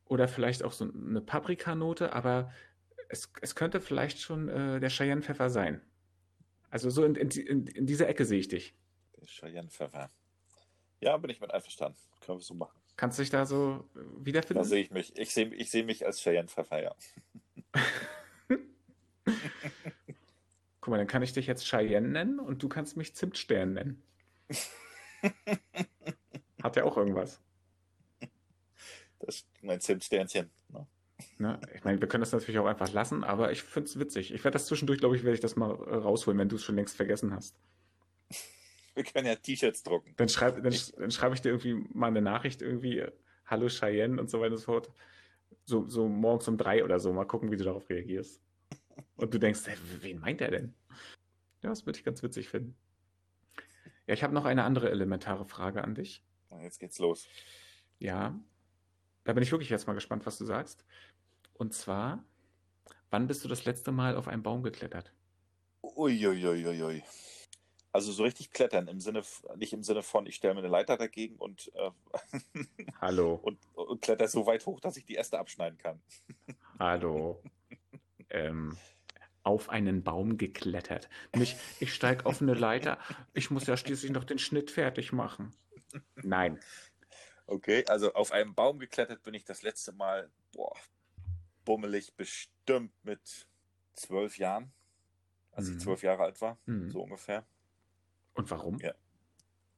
[0.06, 2.52] Oder vielleicht auch so eine Paprikanote, aber
[3.08, 5.80] es, es könnte vielleicht schon äh, der Cheyenne-Pfeffer sein.
[6.68, 8.74] Also so in, in, in, dieser Ecke sehe ich dich.
[9.16, 10.10] der Cheyenne-Pfeffer.
[11.00, 11.98] Ja, bin ich mit einverstanden.
[12.20, 12.78] Können wir so machen.
[12.96, 14.64] Kannst du dich da so äh, Da wiederfinden?
[14.64, 15.16] sehe ich mich.
[15.16, 16.94] Ich sehe ich sehe mich als Cheyenne-Pfeffer, ja.
[20.80, 24.02] Guck mal, dann kann ich dich jetzt Cheyenne nennen und du kannst mich Zimtstern nennen.
[26.62, 27.40] Hat ja auch irgendwas.
[29.18, 30.50] Das ist mein Zimtsternchen.
[30.68, 30.86] Ne?
[31.38, 31.60] Ne?
[31.74, 34.32] Ich meine, wir können das natürlich auch einfach lassen, aber ich finde es witzig.
[34.32, 36.64] Ich werde das zwischendurch, glaube ich, werde ich das mal äh, rausholen, wenn du es
[36.64, 37.56] schon längst vergessen hast.
[38.94, 40.14] Wir können ja T-Shirts drucken.
[40.16, 43.04] Dann schreibe dann, Ich- dann schreibe ich dir irgendwie mal eine Nachricht irgendwie,
[43.46, 44.90] Hallo Cheyenne und so weiter und so fort.
[45.64, 48.40] So, so morgens um drei oder so, mal gucken, wie du darauf reagierst.
[49.20, 50.74] Und du denkst, hey, wen meint er denn?
[51.62, 52.74] Ja, das würde ich ganz witzig finden.
[54.06, 56.24] Ja, ich habe noch eine andere elementare Frage an dich.
[56.62, 57.28] Jetzt geht's los.
[57.98, 58.40] Ja,
[59.24, 60.87] da bin ich wirklich jetzt mal gespannt, was du sagst.
[61.52, 62.24] Und zwar,
[63.11, 65.12] wann bist du das letzte Mal auf einen Baum geklettert?
[65.83, 67.02] Uiuiuiui.
[67.92, 69.22] Also so richtig klettern im Sinne,
[69.56, 71.90] nicht im Sinne von, ich stelle mir eine Leiter dagegen und, äh,
[73.00, 76.00] Hallo, und, und kletter so weit hoch, dass ich die Äste abschneiden kann.
[76.78, 77.42] hallo.
[78.30, 78.76] ähm,
[79.42, 81.09] auf einen Baum geklettert.
[81.35, 82.98] Nicht, ich steige auf eine Leiter,
[83.33, 85.55] ich muss ja schließlich noch den Schnitt fertig machen.
[86.16, 86.61] Nein.
[87.46, 90.74] Okay, also auf einem Baum geklettert bin ich das letzte Mal, boah,
[91.64, 93.46] bummelig bestimmt mit
[93.94, 94.72] zwölf Jahren,
[95.53, 95.72] als Mhm.
[95.76, 96.90] ich zwölf Jahre alt war, Mhm.
[96.90, 97.44] so ungefähr.
[98.35, 98.79] Und warum?
[98.79, 98.94] Ja.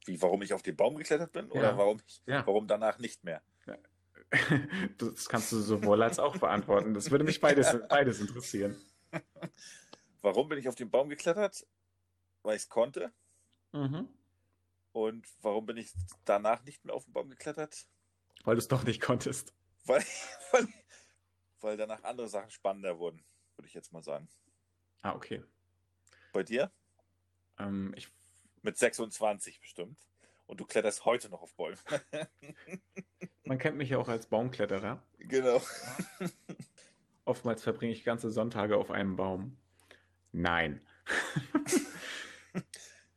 [0.05, 1.79] Wie, warum ich auf den Baum geklettert bin oder Ja.
[1.79, 2.47] warum, ich, Ja.
[2.47, 3.43] warum danach nicht mehr?
[4.99, 6.95] Das kannst du sowohl als auch beantworten.
[6.95, 8.77] Das würde mich beides, beides interessieren.
[10.23, 11.67] Warum bin ich auf den Baum geklettert?
[12.43, 13.13] Weil ich es konnte.
[13.73, 14.09] Mhm.
[14.93, 15.93] Und warum bin ich
[16.25, 17.87] danach nicht mehr auf den Baum geklettert?
[18.45, 19.55] Weil du es doch nicht konntest.
[19.85, 20.05] Weil,
[20.53, 20.69] weil,
[21.61, 23.25] weil danach andere Sachen spannender wurden,
[23.57, 24.29] würde ich jetzt mal sagen.
[25.03, 25.43] Ah, okay.
[26.33, 26.71] Bei dir?
[27.59, 28.09] Ähm, ich
[28.63, 29.99] Mit 26 bestimmt.
[30.47, 31.79] Und du kletterst heute noch auf Bäume.
[33.45, 35.03] Man kennt mich ja auch als Baumkletterer.
[35.19, 35.63] genau.
[37.25, 39.57] Oftmals verbringe ich ganze Sonntage auf einem Baum.
[40.33, 40.81] Nein.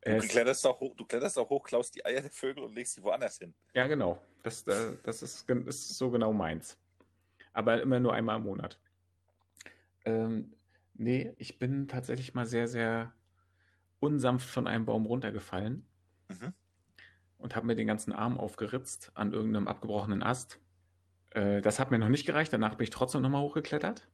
[0.08, 2.94] Du kletterst, auch hoch, du kletterst auch hoch, klaust die Eier der Vögel und legst
[2.94, 3.56] sie woanders hin.
[3.74, 4.22] ja, genau.
[4.44, 6.78] Das, äh, das ist, ist so genau meins.
[7.54, 8.80] Aber immer nur einmal im Monat.
[10.06, 10.54] Ähm,
[10.94, 13.14] nee, ich bin tatsächlich mal sehr, sehr
[14.00, 15.88] unsanft von einem Baum runtergefallen
[16.30, 16.54] Mhm.
[17.40, 20.60] und habe mir den ganzen Arm aufgeritzt an irgendeinem abgebrochenen Ast.
[21.36, 22.52] Äh, das hat mir noch nicht gereicht.
[22.54, 24.08] Danach bin ich trotzdem nochmal hochgeklettert.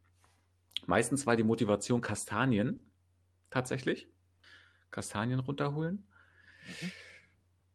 [0.88, 2.80] Meistens war die Motivation Kastanien,
[3.50, 4.08] tatsächlich.
[4.90, 6.08] Kastanien runterholen.
[6.66, 6.92] Mhm.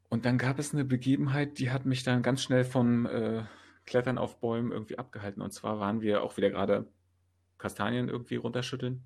[0.09, 3.45] Und dann gab es eine Begebenheit, die hat mich dann ganz schnell von äh,
[3.87, 5.41] Klettern auf Bäumen irgendwie abgehalten.
[5.43, 6.87] Und zwar waren wir auch wieder gerade
[7.59, 9.05] Kastanien irgendwie runterschütteln.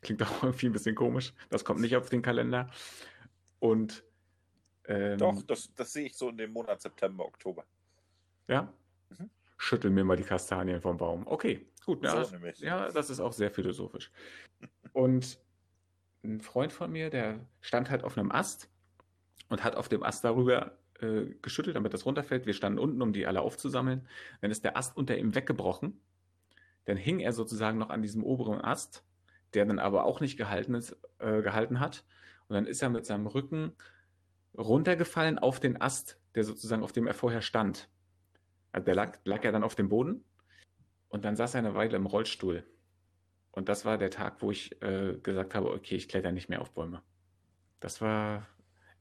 [0.00, 1.34] Klingt auch irgendwie ein bisschen komisch.
[1.50, 2.70] Das kommt nicht auf den Kalender.
[3.58, 4.04] Und
[4.84, 7.64] ähm, Doch, das, das sehe ich so in dem Monat September, Oktober.
[8.48, 8.72] Ja?
[9.10, 9.30] Mhm.
[9.62, 11.24] Schüttel mir mal die Kastanien vom Baum.
[11.24, 12.02] Okay, gut.
[12.02, 14.10] Ja, so ja, das ist auch sehr philosophisch.
[14.92, 15.38] Und
[16.24, 18.68] ein Freund von mir, der stand halt auf einem Ast
[19.50, 22.44] und hat auf dem Ast darüber äh, geschüttelt, damit das runterfällt.
[22.44, 24.08] Wir standen unten, um die alle aufzusammeln.
[24.40, 26.00] Dann ist der Ast unter ihm weggebrochen.
[26.86, 29.04] Dann hing er sozusagen noch an diesem oberen Ast,
[29.54, 32.04] der dann aber auch nicht gehalten, ist, äh, gehalten hat.
[32.48, 33.74] Und dann ist er mit seinem Rücken
[34.58, 37.88] runtergefallen auf den Ast, der sozusagen auf dem er vorher stand.
[38.72, 40.24] Also der lag, lag ja dann auf dem Boden
[41.08, 42.64] und dann saß er eine Weile im Rollstuhl.
[43.50, 46.62] Und das war der Tag, wo ich äh, gesagt habe, okay, ich kletter nicht mehr
[46.62, 47.02] auf Bäume.
[47.80, 48.48] Das war.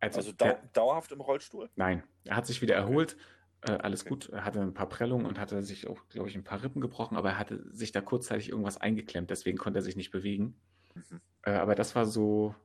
[0.02, 1.70] Also, also dau der, dauerhaft im Rollstuhl?
[1.76, 3.16] Nein, er hat sich wieder erholt.
[3.62, 4.10] Äh, alles okay.
[4.10, 4.30] gut.
[4.30, 7.16] Er hatte ein paar Prellungen und hatte sich auch, glaube ich, ein paar Rippen gebrochen,
[7.16, 10.60] aber er hatte sich da kurzzeitig irgendwas eingeklemmt, deswegen konnte er sich nicht bewegen.
[10.96, 11.22] Mhm.
[11.44, 12.56] Äh, aber das war so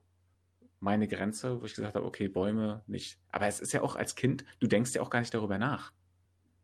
[0.79, 3.19] meine Grenze, wo ich gesagt habe, okay, Bäume nicht.
[3.31, 5.93] Aber es ist ja auch als Kind, du denkst ja auch gar nicht darüber nach.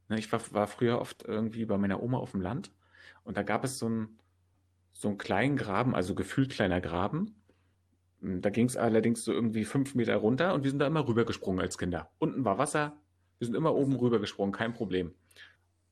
[0.10, 2.72] Ne, ich war, war früher oft irgendwie bei meiner Oma auf dem Land
[3.24, 4.20] und da gab es so einen,
[4.92, 7.36] so einen kleinen Graben, also gefühlt kleiner Graben.
[8.22, 11.08] Hm, da ging es allerdings so irgendwie fünf Meter runter und wir sind da immer
[11.08, 12.10] rübergesprungen als Kinder.
[12.20, 12.98] Unten war Wasser,
[13.40, 15.14] wir sind immer oben rübergesprungen, kein Problem.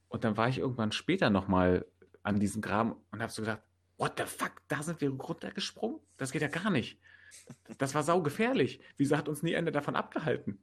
[0.09, 1.85] Und dann war ich irgendwann später nochmal
[2.23, 3.61] an diesem Graben und habe so gedacht,
[3.97, 5.99] what the fuck, da sind wir runtergesprungen?
[6.17, 6.99] Das geht ja gar nicht.
[7.77, 8.81] Das war saugefährlich.
[8.97, 10.59] Wieso hat uns nie einer davon abgehalten?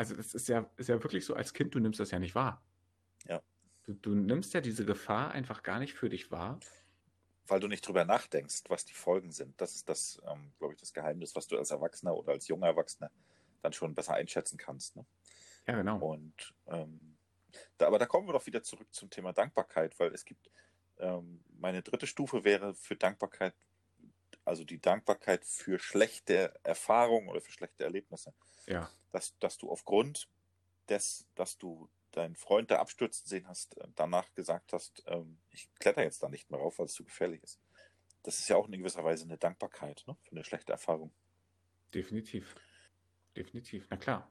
[0.00, 2.34] Also das ist ja, ist ja wirklich so, als Kind, du nimmst das ja nicht
[2.34, 2.64] wahr.
[3.26, 3.42] Ja.
[3.82, 6.58] Du, du nimmst ja diese Gefahr einfach gar nicht für dich wahr.
[7.46, 9.60] Weil du nicht drüber nachdenkst, was die Folgen sind.
[9.60, 12.68] Das ist das, ähm, glaube ich, das Geheimnis, was du als Erwachsener oder als junger
[12.68, 13.10] Erwachsener
[13.60, 14.96] dann schon besser einschätzen kannst.
[14.96, 15.04] Ne?
[15.68, 15.98] Ja, genau.
[15.98, 17.18] Und ähm,
[17.76, 20.50] da, aber da kommen wir doch wieder zurück zum Thema Dankbarkeit, weil es gibt,
[20.96, 23.54] ähm, meine dritte Stufe wäre für Dankbarkeit
[24.46, 28.32] also die Dankbarkeit für schlechte Erfahrungen oder für schlechte Erlebnisse.
[28.66, 28.90] Ja.
[29.10, 30.28] Dass, dass du aufgrund
[30.88, 35.68] des, dass du deinen Freund da abstürzen sehen hast, äh, danach gesagt hast, ähm, ich
[35.78, 37.60] kletter jetzt da nicht mehr rauf, weil es zu gefährlich ist.
[38.22, 41.12] Das ist ja auch in gewisser Weise eine Dankbarkeit ne, für eine schlechte Erfahrung.
[41.94, 42.54] Definitiv.
[43.36, 44.30] Definitiv, na klar.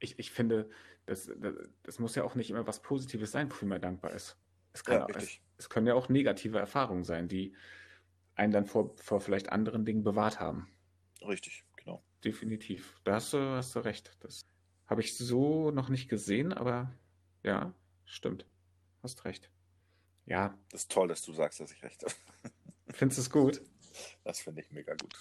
[0.00, 0.70] Ich, ich finde,
[1.06, 4.38] das, das, das muss ja auch nicht immer was Positives sein, wofür man dankbar ist.
[4.72, 7.54] Es, kann ja, es, es können ja auch negative Erfahrungen sein, die,
[8.34, 10.68] einen dann vor, vor vielleicht anderen Dingen bewahrt haben.
[11.20, 11.64] Richtig.
[12.24, 13.00] Definitiv.
[13.04, 14.16] Da hast du, hast du recht.
[14.20, 14.46] Das
[14.86, 16.92] habe ich so noch nicht gesehen, aber
[17.42, 18.46] ja, stimmt.
[19.02, 19.50] Hast recht.
[20.26, 20.56] Ja.
[20.70, 22.14] Das ist toll, dass du sagst, dass ich recht habe.
[22.92, 23.62] Findest du es gut?
[24.24, 25.14] Das finde ich mega gut.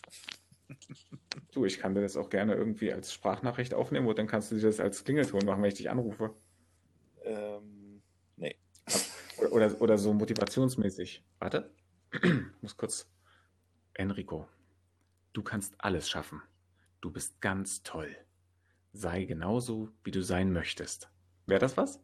[1.51, 4.55] Du, ich kann dir das auch gerne irgendwie als Sprachnachricht aufnehmen und dann kannst du
[4.55, 6.33] dir das als Klingelton machen, wenn ich dich anrufe.
[7.23, 8.01] Ähm,
[8.37, 8.55] nee.
[9.37, 11.23] Oder, oder, oder so motivationsmäßig.
[11.39, 11.73] Warte.
[12.13, 12.21] Ich
[12.61, 13.09] muss kurz.
[13.93, 14.47] Enrico,
[15.33, 16.41] du kannst alles schaffen.
[17.01, 18.15] Du bist ganz toll.
[18.93, 21.09] Sei genauso, wie du sein möchtest.
[21.45, 21.99] Wäre das was?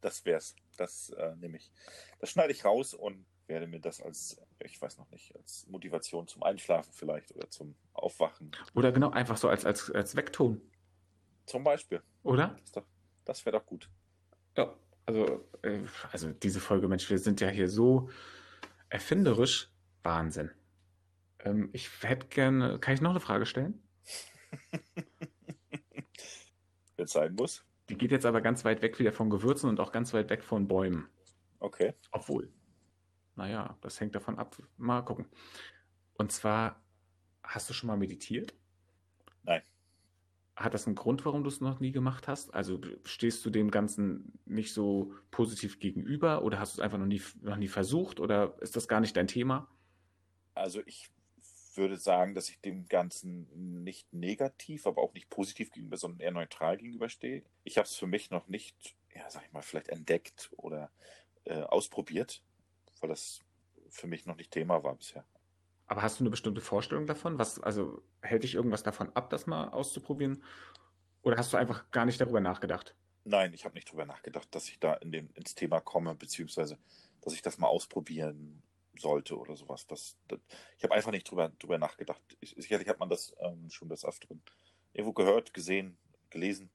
[0.00, 0.54] Das wär's.
[0.76, 1.72] Das äh, nehme ich.
[2.18, 6.26] Das schneide ich raus und werde mir das als, ich weiß noch nicht, als Motivation
[6.28, 8.50] zum Einschlafen vielleicht oder zum Aufwachen.
[8.74, 10.60] Oder genau, einfach so als, als, als Wegton.
[11.46, 12.02] Zum Beispiel.
[12.22, 12.56] Oder?
[12.72, 12.84] Das,
[13.24, 13.88] das wäre doch gut.
[14.56, 14.74] Ja,
[15.06, 15.80] also, äh,
[16.12, 18.10] also diese Folge, Mensch, wir sind ja hier so
[18.90, 19.70] Erfinderisch
[20.02, 20.50] Wahnsinn.
[21.40, 23.82] Ähm, ich hätte gerne, kann ich noch eine Frage stellen?
[26.98, 27.64] Es sein muss.
[27.88, 30.42] Die geht jetzt aber ganz weit weg wieder von Gewürzen und auch ganz weit weg
[30.42, 31.08] von Bäumen.
[31.60, 31.94] Okay.
[32.10, 32.52] Obwohl.
[33.36, 34.56] Naja, das hängt davon ab.
[34.76, 35.26] Mal gucken.
[36.14, 36.82] Und zwar,
[37.42, 38.54] hast du schon mal meditiert?
[39.44, 39.62] Nein.
[40.56, 42.52] Hat das einen Grund, warum du es noch nie gemacht hast?
[42.52, 47.06] Also stehst du dem Ganzen nicht so positiv gegenüber oder hast du es einfach noch
[47.06, 49.68] nie, noch nie versucht oder ist das gar nicht dein Thema?
[50.54, 51.10] Also ich
[51.78, 56.32] würde sagen, dass ich dem Ganzen nicht negativ, aber auch nicht positiv gegenüber, sondern eher
[56.32, 57.42] neutral gegenüberstehe.
[57.64, 60.90] Ich habe es für mich noch nicht, ja, sag ich mal, vielleicht entdeckt oder
[61.44, 62.42] äh, ausprobiert,
[63.00, 63.40] weil das
[63.88, 65.24] für mich noch nicht Thema war bisher.
[65.86, 67.38] Aber hast du eine bestimmte Vorstellung davon?
[67.38, 70.44] Was, also hält dich irgendwas davon ab, das mal auszuprobieren?
[71.22, 72.94] Oder hast du einfach gar nicht darüber nachgedacht?
[73.24, 76.78] Nein, ich habe nicht darüber nachgedacht, dass ich da in den, ins Thema komme, beziehungsweise
[77.22, 78.62] dass ich das mal ausprobieren
[79.00, 79.86] sollte oder sowas.
[79.86, 80.40] Das, das
[80.76, 82.20] ich habe einfach nicht drüber, drüber nachgedacht.
[82.40, 84.42] Ich, sicherlich hat man das ähm, schon des Öfteren
[84.92, 85.96] irgendwo gehört, gesehen,
[86.30, 86.70] gelesen,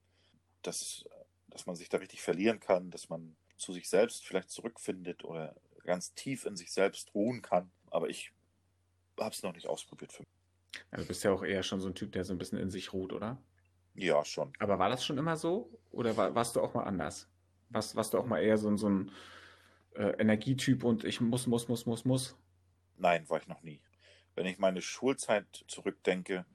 [0.61, 1.05] dass,
[1.47, 5.55] dass man sich da richtig verlieren kann, dass man zu sich selbst vielleicht zurückfindet oder
[5.83, 7.71] ganz tief in sich selbst ruhen kann.
[7.91, 8.31] Aber ich
[9.19, 10.83] habe es noch nicht ausprobiert für mich.
[10.91, 12.69] Ja, du bist ja auch eher schon so ein Typ, der so ein bisschen in
[12.69, 13.37] sich ruht, oder?
[13.95, 14.53] Ja, schon.
[14.59, 15.69] Aber war das schon immer so?
[15.91, 17.29] Oder war, warst du auch mal anders?
[17.69, 19.11] Warst, warst du auch mal eher so, so ein
[19.95, 22.37] äh, Energietyp und ich muss, muss, muss, muss, muss?
[22.97, 23.81] Nein, war ich noch nie.
[24.35, 26.45] Wenn ich meine Schulzeit zurückdenke,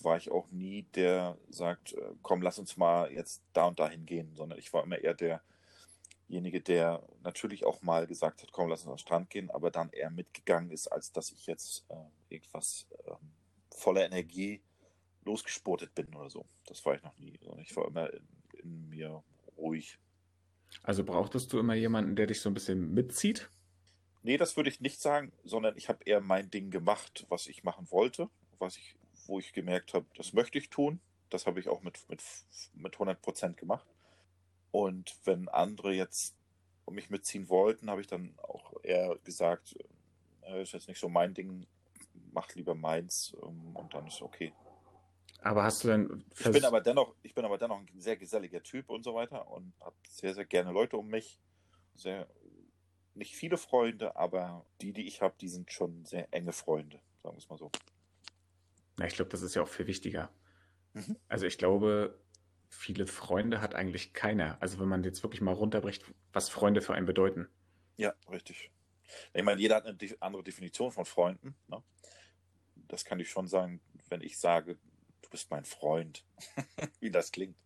[0.00, 4.06] war ich auch nie der sagt, äh, komm, lass uns mal jetzt da und dahin
[4.06, 8.82] gehen, sondern ich war immer eher derjenige, der natürlich auch mal gesagt hat, komm, lass
[8.82, 12.86] uns am Strand gehen, aber dann eher mitgegangen ist, als dass ich jetzt äh, irgendwas
[13.04, 13.12] äh,
[13.70, 14.62] voller Energie
[15.24, 16.46] losgesportet bin oder so.
[16.66, 17.38] Das war ich noch nie.
[17.60, 18.26] Ich war immer in,
[18.62, 19.22] in mir
[19.56, 19.98] ruhig.
[20.82, 23.50] Also brauchtest du immer jemanden, der dich so ein bisschen mitzieht?
[24.22, 27.64] Nee, das würde ich nicht sagen, sondern ich habe eher mein Ding gemacht, was ich
[27.64, 31.00] machen wollte, was ich, wo ich gemerkt habe, das möchte ich tun.
[31.30, 32.22] Das habe ich auch mit, mit,
[32.74, 33.86] mit 100 Prozent gemacht.
[34.70, 36.36] Und wenn andere jetzt
[36.90, 39.76] mich mitziehen wollten, habe ich dann auch eher gesagt,
[40.42, 41.66] äh, ist jetzt nicht so mein Ding,
[42.32, 44.52] mach lieber meins ähm, und dann ist okay.
[45.46, 46.24] Aber hast du denn.
[46.36, 49.46] Ich bin aber dennoch, ich bin aber dennoch ein sehr geselliger Typ und so weiter
[49.48, 51.38] und habe sehr, sehr gerne Leute um mich.
[51.94, 52.26] Sehr,
[53.14, 57.36] nicht viele Freunde, aber die, die ich habe, die sind schon sehr enge Freunde, sagen
[57.36, 57.70] wir es mal so.
[58.96, 60.30] Na, ich glaube, das ist ja auch viel wichtiger.
[60.94, 61.16] Mhm.
[61.28, 62.18] Also ich glaube,
[62.68, 64.60] viele Freunde hat eigentlich keiner.
[64.60, 67.48] Also wenn man jetzt wirklich mal runterbricht, was Freunde für einen bedeuten.
[67.96, 68.72] Ja, richtig.
[69.32, 71.54] Ich meine, jeder hat eine andere Definition von Freunden.
[71.68, 71.80] Ne?
[72.88, 74.76] Das kann ich schon sagen, wenn ich sage,
[75.26, 76.24] du bist mein Freund,
[77.00, 77.56] wie das klingt,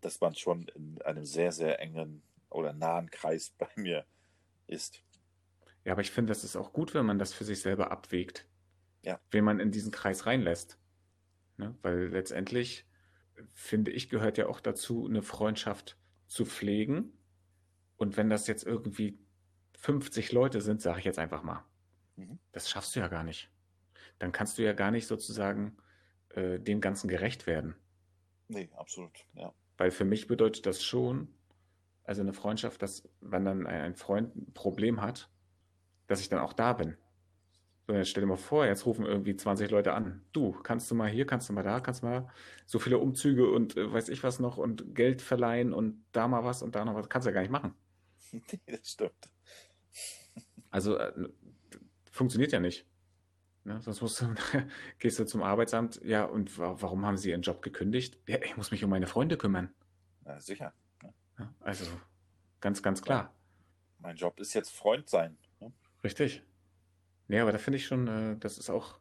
[0.00, 4.04] dass man schon in einem sehr, sehr engen oder nahen Kreis bei mir
[4.66, 5.02] ist.
[5.84, 8.46] Ja, aber ich finde, das ist auch gut, wenn man das für sich selber abwägt.
[9.02, 9.18] Ja.
[9.30, 10.78] Wen man in diesen Kreis reinlässt.
[11.56, 11.74] Ne?
[11.80, 12.86] Weil letztendlich,
[13.54, 17.16] finde ich, gehört ja auch dazu, eine Freundschaft zu pflegen.
[17.96, 19.18] Und wenn das jetzt irgendwie
[19.78, 21.64] 50 Leute sind, sage ich jetzt einfach mal,
[22.16, 22.38] mhm.
[22.52, 23.50] das schaffst du ja gar nicht.
[24.18, 25.78] Dann kannst du ja gar nicht sozusagen
[26.34, 27.76] äh, dem Ganzen gerecht werden.
[28.48, 29.52] Nee, absolut, ja.
[29.76, 31.28] Weil für mich bedeutet das schon,
[32.04, 35.30] also eine Freundschaft, dass wenn dann ein Freund ein Problem hat,
[36.06, 36.96] dass ich dann auch da bin.
[37.86, 40.22] So, jetzt stell dir mal vor, jetzt rufen irgendwie 20 Leute an.
[40.32, 42.28] Du, kannst du mal hier, kannst du mal da, kannst du mal
[42.66, 46.44] so viele Umzüge und äh, weiß ich was noch und Geld verleihen und da mal
[46.44, 47.08] was und da noch was.
[47.08, 47.74] Kannst du ja gar nicht machen.
[48.32, 49.30] Nee, das stimmt.
[50.70, 51.12] Also äh,
[52.12, 52.86] funktioniert ja nicht.
[53.70, 53.80] Ne?
[53.80, 54.34] Sonst musst du,
[54.98, 58.18] gehst du zum Arbeitsamt, ja, und warum haben sie ihren Job gekündigt?
[58.26, 59.72] Ja, ich muss mich um meine Freunde kümmern.
[60.24, 60.72] Na, sicher.
[61.02, 61.14] Ne?
[61.38, 61.86] Ja, also,
[62.60, 63.32] ganz, ganz klar.
[63.98, 65.36] Mein Job ist jetzt Freund sein.
[65.60, 65.72] Ne?
[66.02, 66.42] Richtig.
[67.28, 68.98] Nee, aber da finde ich schon, äh, das ist auch,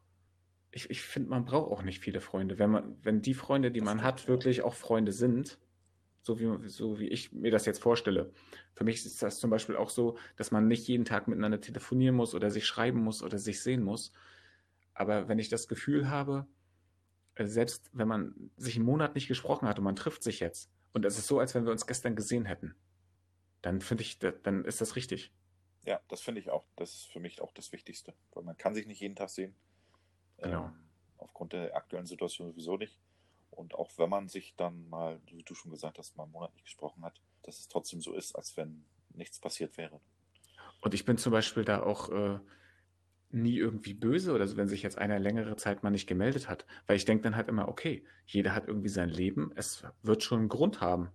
[0.72, 2.60] ich, ich finde, man braucht auch nicht viele Freunde.
[2.60, 5.58] Wenn man, wenn die Freunde, die das man hat, wirklich auch Freunde sind,
[6.22, 8.32] so wie, so wie ich mir das jetzt vorstelle.
[8.76, 12.16] Für mich ist das zum Beispiel auch so, dass man nicht jeden Tag miteinander telefonieren
[12.16, 14.12] muss oder sich schreiben muss oder sich sehen muss,
[15.00, 16.46] aber wenn ich das Gefühl habe,
[17.36, 20.70] äh, selbst wenn man sich einen Monat nicht gesprochen hat und man trifft sich jetzt
[20.92, 22.76] und es ist so, als wenn wir uns gestern gesehen hätten,
[23.62, 25.32] dann finde ich, dann ist das richtig.
[25.86, 26.66] Ja, das finde ich auch.
[26.76, 29.56] Das ist für mich auch das Wichtigste, weil man kann sich nicht jeden Tag sehen.
[30.38, 30.66] Genau.
[30.66, 33.00] Ähm, aufgrund der aktuellen Situation sowieso nicht.
[33.52, 36.54] Und auch wenn man sich dann mal, wie du schon gesagt hast, mal einen Monat
[36.54, 40.02] nicht gesprochen hat, dass es trotzdem so ist, als wenn nichts passiert wäre.
[40.82, 42.40] Und ich bin zum Beispiel da auch äh,
[43.32, 46.66] nie irgendwie böse oder so, wenn sich jetzt einer längere Zeit mal nicht gemeldet hat.
[46.88, 50.40] Weil ich denke dann halt immer, okay, jeder hat irgendwie sein Leben, es wird schon
[50.40, 51.10] einen Grund haben.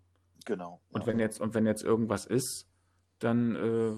[0.45, 0.81] Genau.
[0.91, 1.07] Und ja.
[1.07, 2.69] wenn jetzt, und wenn jetzt irgendwas ist,
[3.19, 3.97] dann äh,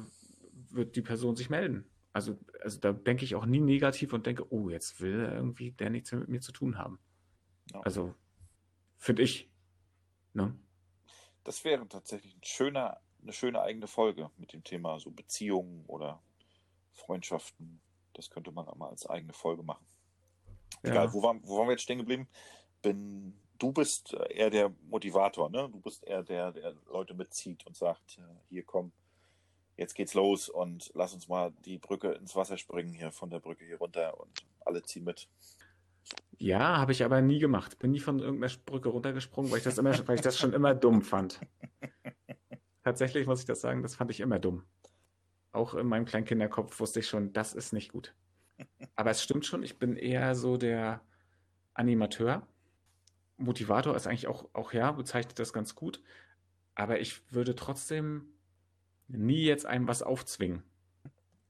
[0.75, 1.85] wird die Person sich melden.
[2.13, 5.91] Also, also da denke ich auch nie negativ und denke, oh, jetzt will irgendwie der
[5.91, 6.99] nichts mehr mit mir zu tun haben.
[7.73, 7.81] Ja.
[7.81, 8.15] Also,
[8.97, 9.51] finde ich.
[10.33, 10.57] Ne?
[11.45, 16.23] Das wäre tatsächlich ein schöner, eine schöne eigene Folge mit dem Thema so Beziehungen oder
[16.93, 17.81] Freundschaften
[18.17, 19.85] das könnte man auch mal als eigene Folge machen.
[20.83, 20.91] Ja.
[20.91, 22.29] Egal, wo waren, wo waren wir jetzt stehen geblieben?
[22.83, 25.69] Bin, du bist eher der Motivator, ne?
[25.71, 28.93] Du bist eher der, der Leute mitzieht und sagt, hier komm,
[29.77, 33.41] jetzt geht's los und lass uns mal die Brücke ins Wasser springen hier von der
[33.41, 34.31] Brücke hier runter und
[34.65, 35.29] alle ziehen mit.
[36.39, 37.79] Ja, habe ich aber nie gemacht.
[37.79, 40.75] Bin nie von irgendeiner Brücke runtergesprungen, weil ich das immer, weil ich das schon immer
[40.75, 41.41] dumm fand.
[42.85, 44.63] Tatsächlich muss ich das sagen, das fand ich immer dumm
[45.57, 48.15] auch in meinem kleinen Kinderkopf wusste ich schon, das ist nicht gut.
[48.97, 51.01] Aber es stimmt schon, ich bin eher so der
[51.75, 52.47] Animateur.
[53.37, 56.03] Motivator ist eigentlich auch, auch ja, bezeichnet das ganz gut.
[56.75, 58.29] Aber ich würde trotzdem
[59.09, 60.63] nie jetzt einem was aufzwingen.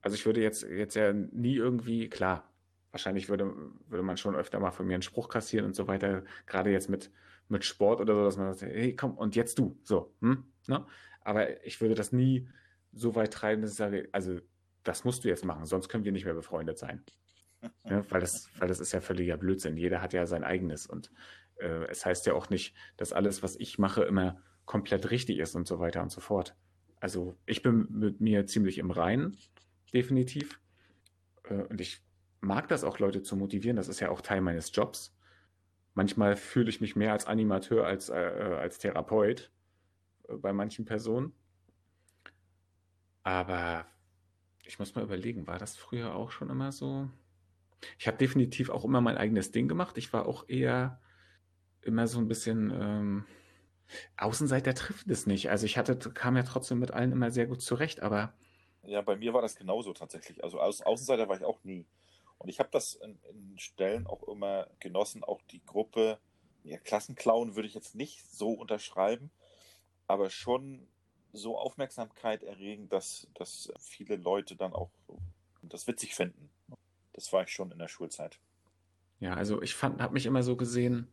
[0.02, 2.48] Also ich würde jetzt, jetzt ja nie irgendwie, klar,
[2.92, 3.52] wahrscheinlich würde,
[3.88, 6.88] würde man schon öfter mal von mir einen Spruch kassieren und so weiter, gerade jetzt
[6.88, 7.10] mit,
[7.48, 10.44] mit Sport oder so, dass man sagt, hey, komm, und jetzt du, so, hm?
[10.66, 10.86] Ne?
[11.22, 12.48] Aber ich würde das nie,
[12.96, 14.40] so weit treiben, dass ich sage, also
[14.82, 17.04] das musst du jetzt machen, sonst können wir nicht mehr befreundet sein.
[17.88, 19.76] Ja, weil, das, weil das ist ja völliger Blödsinn.
[19.76, 21.10] Jeder hat ja sein eigenes und
[21.56, 25.54] Äh, es heißt ja auch nicht, dass alles, was ich mache, immer komplett richtig ist
[25.54, 26.54] und so weiter und so fort.
[27.00, 29.36] Also ich bin mit mir ziemlich im Reinen,
[29.94, 30.60] definitiv.
[31.44, 32.02] Äh, und ich
[32.40, 33.76] mag das auch, Leute zu motivieren.
[33.76, 35.16] Das ist ja auch Teil meines Jobs.
[35.94, 39.50] Manchmal fühle ich mich mehr als Animateur als, äh, als Therapeut
[40.28, 41.32] äh, bei manchen Personen.
[43.26, 43.84] Aber
[44.64, 47.10] ich muss mal überlegen, war das früher auch schon immer so?
[47.98, 49.98] Ich habe definitiv auch immer mein eigenes Ding gemacht.
[49.98, 51.00] Ich war auch eher
[51.82, 53.26] immer so ein bisschen ähm,
[54.16, 55.50] Außenseiter trifft es nicht.
[55.50, 58.32] Also ich hatte, kam ja trotzdem mit allen immer sehr gut zurecht, aber.
[58.84, 60.44] Ja, bei mir war das genauso tatsächlich.
[60.44, 61.84] Also Au Außenseiter war ich auch nie.
[62.38, 66.20] Und ich habe das in, in, Stellen auch immer genossen, auch die Gruppe,
[66.62, 69.32] ja, Klassenclown würde ich jetzt nicht so unterschreiben,
[70.06, 70.86] aber schon
[71.36, 74.90] so Aufmerksamkeit erregen, dass, dass viele Leute dann auch
[75.62, 76.50] das witzig finden.
[77.12, 78.38] Das war ich schon in der Schulzeit.
[79.20, 81.08] Ja, also ich fand, habe mich immer so gesehen,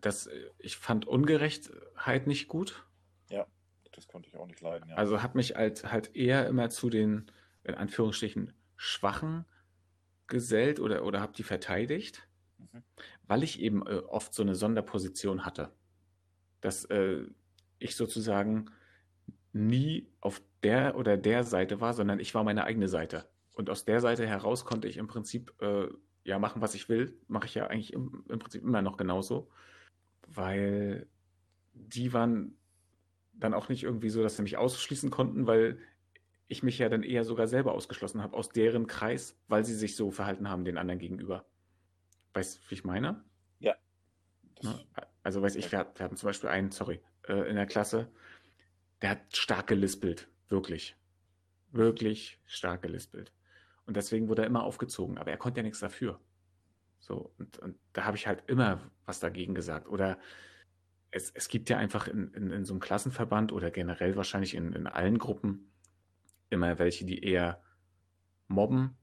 [0.00, 2.86] dass äh, ich fand Ungerechtheit nicht gut.
[3.30, 3.46] Ja,
[3.92, 4.90] das konnte ich auch nicht leiden.
[4.90, 4.96] Ja.
[4.96, 7.30] Also habe mich halt, halt eher immer zu den,
[7.64, 9.44] in Anführungsstrichen, Schwachen
[10.26, 12.26] gesellt oder, oder habe die verteidigt,
[12.58, 12.82] mhm.
[13.22, 15.70] weil ich eben äh, oft so eine Sonderposition hatte.
[16.60, 17.24] Dass äh,
[17.78, 18.70] ich sozusagen
[19.52, 23.26] nie auf der oder der Seite war, sondern ich war meine eigene Seite.
[23.54, 25.88] Und aus der Seite heraus konnte ich im Prinzip äh,
[26.24, 27.18] ja machen, was ich will.
[27.28, 29.50] Mache ich ja eigentlich im, im Prinzip immer noch genauso.
[30.26, 31.06] Weil
[31.74, 32.56] die waren
[33.34, 35.78] dann auch nicht irgendwie so, dass sie mich ausschließen konnten, weil
[36.48, 39.96] ich mich ja dann eher sogar selber ausgeschlossen habe aus deren Kreis, weil sie sich
[39.96, 41.46] so verhalten haben den anderen gegenüber.
[42.34, 43.24] Weißt du, wie ich meine?
[43.58, 43.74] Ja.
[44.62, 44.78] Ne?
[45.22, 48.10] Also weiß ich, wir, hatten zum Beispiel einen, sorry, äh, in der Klasse,
[49.02, 50.96] der hat stark gelispelt, wirklich.
[51.72, 53.32] Wirklich stark gelispelt.
[53.84, 56.20] Und deswegen wurde er immer aufgezogen, aber er konnte ja nichts dafür.
[57.00, 59.88] So, und, und da habe ich halt immer was dagegen gesagt.
[59.88, 60.18] Oder
[61.10, 64.72] es, es gibt ja einfach in, in, in so einem Klassenverband oder generell wahrscheinlich in,
[64.72, 65.72] in allen Gruppen
[66.48, 67.60] immer welche, die eher
[68.46, 68.96] mobben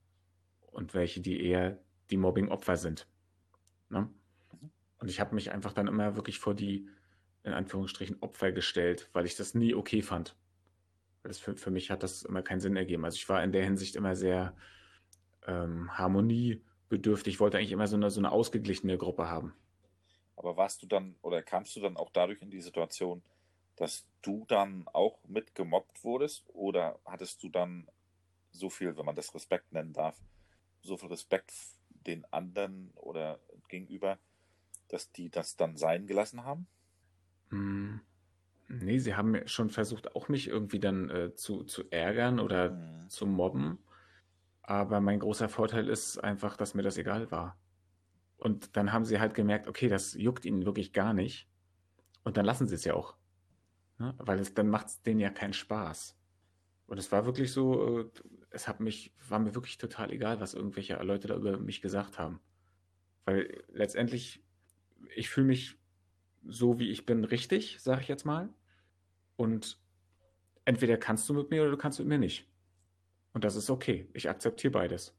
[0.72, 1.80] und welche, die eher
[2.10, 3.08] die Mobbing-Opfer sind.
[3.90, 4.10] Ne?
[5.00, 6.88] Und ich habe mich einfach dann immer wirklich vor die,
[7.50, 10.36] in Anführungsstrichen, Opfer gestellt, weil ich das nie okay fand.
[11.24, 13.06] Das für, für mich hat das immer keinen Sinn ergeben.
[13.06, 14.56] Also ich war in der Hinsicht immer sehr
[15.46, 17.40] ähm, harmoniebedürftig.
[17.40, 19.54] wollte eigentlich immer so eine, so eine ausgeglichene Gruppe haben.
[20.36, 23.22] Aber warst du dann oder kamst du dann auch dadurch in die Situation,
[23.76, 26.46] dass du dann auch mit gemobbt wurdest?
[26.48, 27.90] Oder hattest du dann
[28.52, 30.18] so viel, wenn man das Respekt nennen darf,
[30.82, 31.52] so viel Respekt
[31.90, 34.18] den anderen oder gegenüber,
[34.88, 36.68] dass die das dann sein gelassen haben?
[37.50, 38.02] Hm.
[38.68, 43.10] Nee, sie haben schon versucht, auch mich irgendwie dann äh, zu, zu ärgern oder hm.
[43.10, 43.80] zu mobben.
[44.62, 47.58] Aber mein großer Vorteil ist einfach, dass mir das egal war.
[48.38, 51.50] Und dann haben sie halt gemerkt, okay, das juckt ihnen wirklich gar nicht.
[52.24, 53.16] Und dann lassen sie es ja auch.
[53.98, 54.14] Ne?
[54.18, 56.16] Weil es, dann macht es denen ja keinen Spaß.
[56.86, 58.10] Und es war wirklich so, äh,
[58.50, 62.18] es hat mich, war mir wirklich total egal, was irgendwelche Leute da über mich gesagt
[62.18, 62.40] haben.
[63.26, 64.44] Weil letztendlich,
[65.16, 65.78] ich fühle mich
[66.48, 68.50] so, wie ich bin, richtig, sage ich jetzt mal.
[69.36, 69.78] Und
[70.66, 72.46] entweder kannst du mit mir oder du kannst mit mir nicht.
[73.34, 74.10] Und das ist okay.
[74.14, 75.16] Ich akzeptiere beides.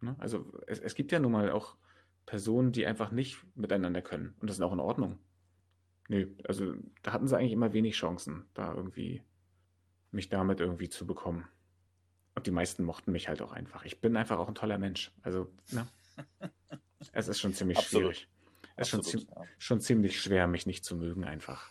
[0.00, 0.16] Ne?
[0.18, 1.76] Also es, es gibt ja nun mal auch
[2.24, 4.34] Personen, die einfach nicht miteinander können.
[4.40, 5.18] Und das ist auch in Ordnung.
[6.08, 9.22] Nee, also da hatten sie eigentlich immer wenig Chancen, da irgendwie
[10.12, 11.46] mich damit irgendwie zu bekommen.
[12.34, 13.84] Und die meisten mochten mich halt auch einfach.
[13.84, 15.12] Ich bin einfach auch ein toller Mensch.
[15.22, 15.86] Also, ne?
[17.12, 18.16] es ist schon ziemlich Absolut.
[18.16, 18.28] schwierig.
[18.76, 19.44] Es ist schon, zie ja.
[19.58, 21.70] schon ziemlich schwer, mich nicht zu mögen, einfach.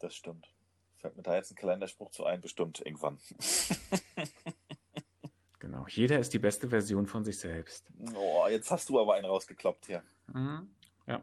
[0.00, 0.48] Das stimmt.
[0.96, 3.18] Fällt mir da jetzt ein Kalenderspruch zu ein, bestimmt irgendwann.
[5.60, 5.86] genau.
[5.88, 7.86] Jeder ist die beste Version von sich selbst.
[8.14, 10.02] Oh, jetzt hast du aber einen rausgekloppt hier.
[10.26, 10.68] Mhm.
[11.06, 11.22] Ja.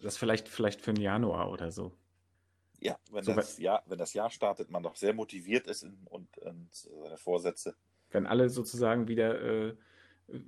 [0.00, 1.94] Das vielleicht, vielleicht für den Januar oder so.
[2.80, 6.38] Ja, wenn, so, das Jahr, wenn das Jahr startet, man doch sehr motiviert ist und,
[6.38, 7.76] und seine Vorsätze.
[8.10, 9.76] Wenn alle sozusagen wieder äh,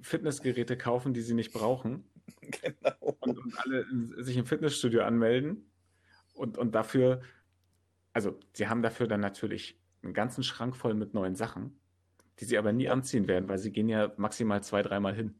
[0.02, 2.08] Fitnessgeräte kaufen, die sie nicht brauchen.
[2.40, 3.16] genau.
[3.20, 3.86] Und, und alle
[4.22, 5.70] sich im Fitnessstudio anmelden
[6.34, 7.22] und, und dafür
[8.16, 11.78] also sie haben dafür dann natürlich einen ganzen Schrank voll mit neuen Sachen,
[12.40, 15.38] die sie aber nie anziehen werden, weil sie gehen ja maximal zwei, dreimal hin.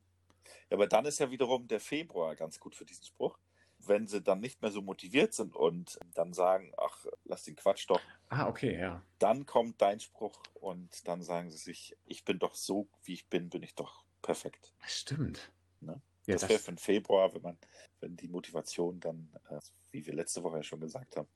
[0.69, 3.39] Ja, aber dann ist ja wiederum der Februar ganz gut für diesen Spruch.
[3.79, 7.89] Wenn sie dann nicht mehr so motiviert sind und dann sagen, ach, lass den Quatsch
[7.89, 8.03] doch.
[8.29, 9.03] Ah, okay, ja.
[9.21, 13.27] Dann kommt dein Spruch und dann sagen sie sich, ich bin doch so, wie ich
[13.31, 14.75] bin, bin ich doch perfekt.
[14.87, 15.51] Stimmt.
[15.81, 16.03] Ne?
[16.27, 17.59] Ja, das, das wäre für den Februar, wenn man,
[18.01, 19.61] wenn die Motivation dann, äh,
[19.93, 21.29] wie wir letzte Woche ja schon gesagt haben,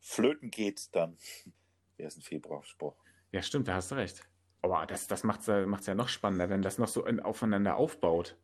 [0.00, 1.16] flöten geht, dann
[1.96, 2.94] wäre es ein Februarspruch.
[3.32, 4.22] Ja, stimmt, da hast du recht.
[4.62, 8.36] Aber das, das macht es ja noch spannender, wenn das noch so aufeinander aufbaut.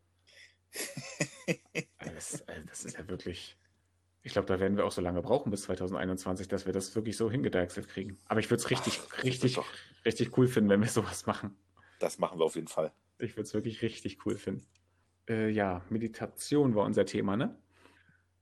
[1.98, 3.58] Also das, also das ist ja wirklich.
[4.22, 7.16] Ich glaube, da werden wir auch so lange brauchen bis 2021, dass wir das wirklich
[7.16, 8.18] so hingedeichselt kriegen.
[8.26, 9.58] Aber ich würde es richtig, Ach, richtig,
[10.04, 11.56] richtig cool finden, wenn wir sowas machen.
[11.98, 12.92] Das machen wir auf jeden Fall.
[13.18, 14.64] Ich würde es wirklich richtig cool finden.
[15.30, 17.56] Äh, ja, Meditation war unser Thema, ne?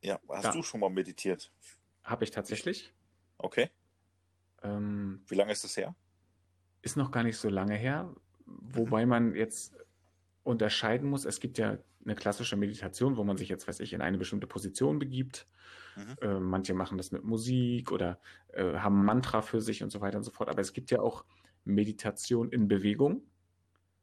[0.02, 1.52] Ja, hast Ja, du schon mal meditiert?
[2.04, 2.94] habe ich Ich, tatsächlich.
[3.38, 3.70] okay.
[4.62, 5.94] Ähm, Wie lange ist das her?
[6.82, 8.14] ist noch gar nicht so lange her,
[8.72, 8.72] Mhm.
[8.74, 9.76] wobei man jetzt
[10.44, 11.24] unterscheiden muss.
[11.24, 14.46] Es gibt ja eine klassische Meditation, wo man sich jetzt, weiß ich, in eine bestimmte
[14.46, 15.48] Position begibt.
[15.96, 16.18] Mhm.
[16.22, 18.20] Äh, manche machen das mit Musik oder
[18.54, 20.48] äh, haben Mantra für sich und so weiter und so fort.
[20.50, 21.26] Aber es gibt ja auch
[21.64, 23.30] Meditation in Bewegung.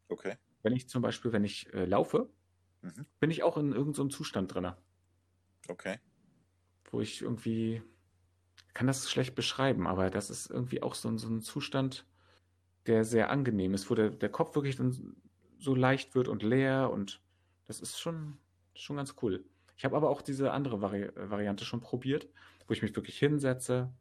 [0.10, 0.38] Okay.
[0.64, 2.30] Wenn ich zum Beispiel, wenn ich äh, laufe,
[2.86, 3.06] Mhm.
[3.20, 4.72] bin ich auch in irgendeinem so Zustand drin,
[5.70, 6.00] Okay.
[6.92, 7.82] wo ich irgendwie,
[8.74, 12.06] kann das schlecht beschreiben, aber das ist irgendwie auch so, ein- so ein Zustand,
[12.86, 15.16] der sehr angenehm ist, wo der, der Kopf wirklich dann
[15.58, 17.22] so leicht wird und leer und
[17.68, 18.38] das ist schon,
[18.76, 19.44] schon ganz cool.
[19.78, 22.30] Ich habe aber auch diese andere Vari Variante schon probiert,
[22.68, 23.92] wo ich mich wirklich hinsetze,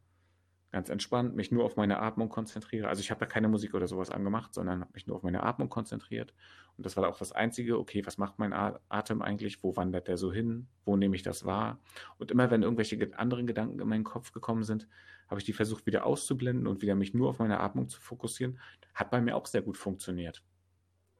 [0.75, 2.89] ganz entspannt, mich nur auf meine Atmung konzentriere.
[2.89, 5.41] Also ich habe da keine Musik oder sowas angemacht, sondern habe mich nur auf meine
[5.41, 6.33] Atmung konzentriert.
[6.75, 9.63] Und das war auch das Einzige, okay, was macht mein Atem eigentlich?
[9.63, 10.67] Wo wandert der so hin?
[10.83, 11.79] Wo nehme ich das wahr?
[12.17, 14.85] Und immer wenn irgendwelche ge- anderen Gedanken in meinen Kopf gekommen sind,
[15.29, 18.59] habe ich die versucht wieder auszublenden und wieder mich nur auf meine Atmung zu fokussieren.
[18.93, 20.43] Hat bei mir auch sehr gut funktioniert.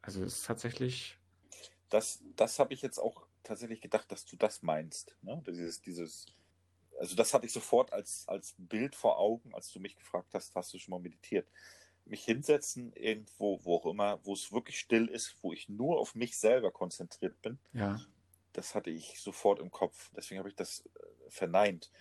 [0.01, 1.18] Also es ist tatsächlich,
[1.89, 5.16] Das, das habe ich jetzt auch tatsächlich gedacht, dass du das meinst.
[5.22, 5.41] Ne?
[5.47, 6.26] Dieses, dieses,
[7.00, 10.56] also das hatte ich sofort als, als Bild vor Augen, als du mich gefragt hast,
[10.56, 11.48] hast du schon mal meditiert?
[12.06, 16.16] Mich hinsetzen irgendwo, wo auch immer, wo es wirklich still ist, wo ich nur auf
[16.16, 18.00] mich selber konzentriert bin, ja,
[18.56, 20.12] das hatte ich sofort im Kopf.
[20.16, 21.91] Deswegen habe ich das äh, verneint.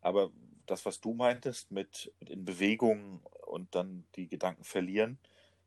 [0.00, 0.30] Aber
[0.66, 5.18] das, was du meintest mit, mit in Bewegung und dann die Gedanken verlieren,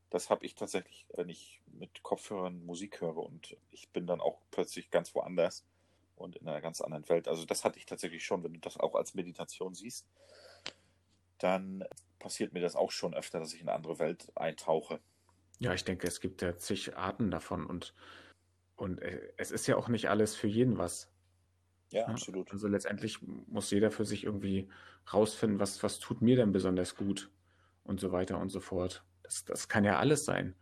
[0.09, 4.39] das habe ich tatsächlich, wenn ich mit Kopfhörern Musik höre und ich bin dann auch
[4.51, 5.65] plötzlich ganz woanders
[6.15, 7.27] und in einer ganz anderen Welt.
[7.27, 10.07] Also das hatte ich tatsächlich schon, wenn du das auch als Meditation siehst,
[11.37, 11.83] dann
[12.19, 14.99] passiert mir das auch schon öfter, dass ich in eine andere Welt eintauche.
[15.59, 17.93] ja, ich denke, es gibt ja zig Arten davon und,
[18.75, 21.11] und äh, es ist ja auch nicht alles für jeden was.
[21.91, 22.07] Ja, Ne?
[22.13, 22.51] absolut.
[22.51, 24.69] Also letztendlich muss jeder für sich irgendwie
[25.13, 27.31] rausfinden, was, was tut mir denn besonders gut
[27.83, 29.05] und so weiter und so fort.
[29.23, 30.55] Das, das kann ja alles sein.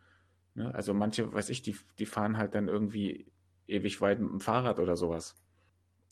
[0.54, 0.74] Ne?
[0.74, 3.32] Also manche, weiß ich, die, die fahren halt dann irgendwie
[3.66, 5.36] ewig weit mit dem Fahrrad oder sowas.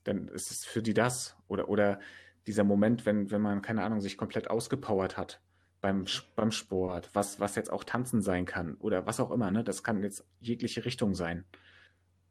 [0.04, 1.36] Dann ist es für die das.
[1.48, 2.00] Oder, oder
[2.46, 5.40] dieser Moment, wenn, wenn man, keine Ahnung, sich komplett ausgepowert hat
[5.80, 9.64] beim, beim Sport, was, was jetzt auch Tanzen sein kann oder was auch immer, ne?
[9.64, 11.44] Das kann jetzt jegliche Richtung sein.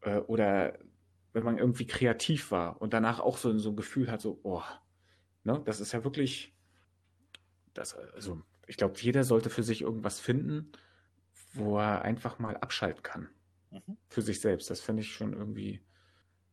[0.02, 0.80] Äh, oder
[1.34, 4.64] wenn man irgendwie kreativ war und danach auch so, so ein Gefühl hat, so, oh,
[5.44, 5.62] ne?
[5.66, 6.56] Das ist ja wirklich,
[7.74, 10.72] das, also ich glaube, jeder sollte für sich irgendwas finden,
[11.54, 13.30] wo er einfach mal abschalten kann.
[13.70, 13.98] Mhm.
[14.08, 14.70] Für sich selbst.
[14.70, 15.82] Das finde ich schon irgendwie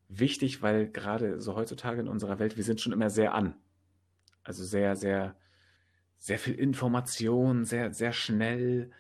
[0.09, 3.55] wichtig, weil gerade so heutzutage in unserer Welt, wir sind schon immer sehr an.
[4.43, 5.37] Also sehr, sehr,
[6.17, 8.91] sehr viel Information, sehr, sehr schnell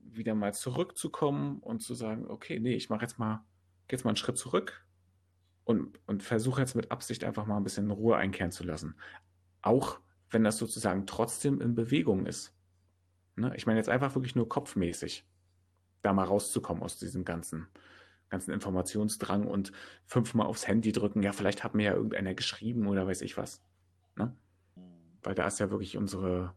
[0.00, 3.44] wieder mal zurückzukommen und zu sagen, okay, nee, ich mache jetzt mal,
[3.90, 4.84] jetzt mal einen Schritt zurück
[5.64, 8.94] und, und versuche jetzt mit Absicht einfach mal ein bisschen Ruhe einkehren zu lassen.
[9.62, 12.54] Auch wenn das sozusagen trotzdem in Bewegung ist.
[13.36, 13.52] Ne?
[13.56, 15.26] Ich meine jetzt einfach wirklich nur kopfmäßig,
[16.02, 17.68] da mal rauszukommen aus diesem ganzen,
[18.34, 19.70] ganzen Informationsdrang und
[20.06, 21.22] fünfmal aufs Handy drücken.
[21.22, 23.62] Ja, vielleicht hat mir ja irgendeiner geschrieben oder weiß ich was.
[24.16, 24.36] Ne?
[25.22, 26.52] Weil da ist ja wirklich unsere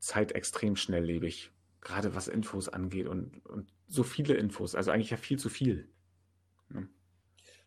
[0.00, 1.52] Zeit extrem schnelllebig.
[1.80, 4.74] Gerade was Infos angeht und, und so viele Infos.
[4.74, 5.88] Also eigentlich ja viel zu viel.
[6.68, 6.88] Ne?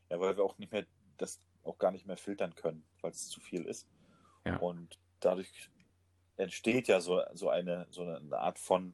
[0.10, 0.86] Ja, weil wir auch nicht mehr,
[1.18, 3.88] das auch gar nicht mehr filtern können, weil es zu viel ist.
[4.46, 4.58] Ja.
[4.58, 5.70] Und dadurch
[6.36, 8.94] entsteht ja so, so, eine, so eine Art von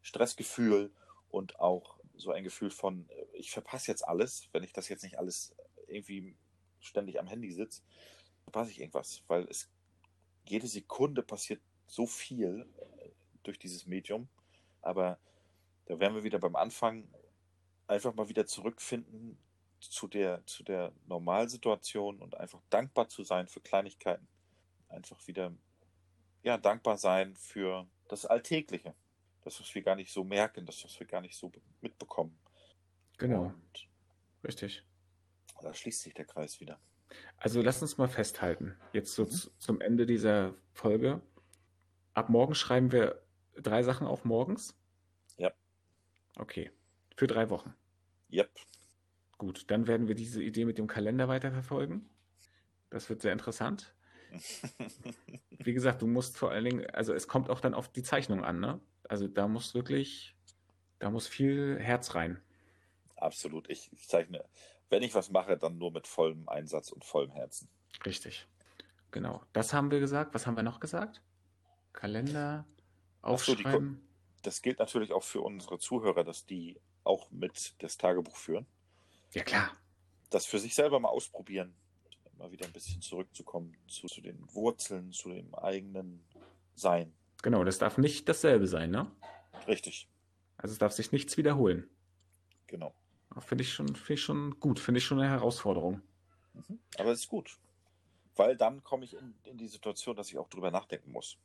[0.00, 0.90] Stressgefühl
[1.28, 5.02] und auch so ein Gefühl von, äh, ich verpasse jetzt alles, wenn ich das jetzt
[5.04, 5.54] nicht alles
[5.86, 6.36] irgendwie
[6.80, 7.82] ständig am Handy sitze,
[8.42, 9.70] verpasse ich irgendwas, weil es
[10.44, 13.10] jede Sekunde passiert so viel äh,
[13.42, 14.28] durch dieses Medium.
[14.82, 15.18] Aber
[15.86, 17.08] da werden wir wieder beim Anfang
[17.86, 19.38] einfach mal wieder zurückfinden
[19.80, 24.26] zu der, zu der Normalsituation und einfach dankbar zu sein für Kleinigkeiten.
[24.88, 25.52] Einfach wieder,
[26.42, 28.94] ja, dankbar sein für das Alltägliche.
[29.46, 32.36] Das, was wir gar nicht so merken, das, was wir gar nicht so mitbekommen.
[33.16, 33.88] Genau, Und
[34.42, 34.84] richtig.
[35.62, 36.80] da schließt sich der Kreis wieder.
[37.36, 39.30] Also lass uns mal festhalten, jetzt so Mhm.
[39.30, 41.20] zu, zum Ende dieser Folge.
[42.14, 43.22] Ab morgen schreiben wir
[43.54, 44.76] drei Sachen auf morgens.
[45.36, 45.52] Ja.
[46.36, 46.72] Okay,
[47.14, 47.72] für drei Wochen.
[48.32, 48.50] Yep.
[49.38, 52.10] Gut, dann werden wir diese Idee mit dem Kalender weiterverfolgen.
[52.90, 53.94] Das wird sehr interessant.
[55.50, 58.42] Wie gesagt, du musst vor allen Dingen, also es kommt auch dann auf die Zeichnung
[58.44, 58.80] an, ne?
[59.08, 60.34] Also da muss wirklich,
[60.98, 62.40] da muss viel Herz rein.
[63.16, 63.70] Absolut.
[63.70, 64.44] Ich, ich zeichne
[64.88, 67.68] wenn ich was mache, dann nur mit vollem Einsatz und vollem Herzen.
[68.04, 68.46] Richtig.
[69.10, 69.42] Genau.
[69.52, 70.34] Das haben wir gesagt.
[70.34, 71.22] Was haben wir noch gesagt?
[71.92, 72.66] Kalender
[73.22, 74.06] Ach so, aufschreiben.
[74.42, 78.66] Das gilt natürlich auch für unsere Zuhörer, dass die auch mit das Tagebuch führen.
[79.32, 79.76] Ja, klar.
[80.30, 81.74] Das für sich selber mal ausprobieren.
[82.38, 86.22] Mal wieder ein bisschen zurückzukommen zu, zu den Wurzeln, zu dem eigenen
[86.74, 87.14] Sein.
[87.42, 89.10] Genau, das darf nicht dasselbe sein, ne?
[89.66, 90.08] Richtig,
[90.56, 91.88] Also es darf sich nichts wiederholen.
[92.66, 92.94] genau.
[93.38, 96.00] Finde ich schon, finde ich schon gut, finde ich schon eine Herausforderung.
[96.54, 96.78] Mhm.
[96.98, 97.58] Aber es ist gut.
[98.34, 101.36] Weil dann komme ich in, in die Situation, dass ich auch drüber nachdenken muss.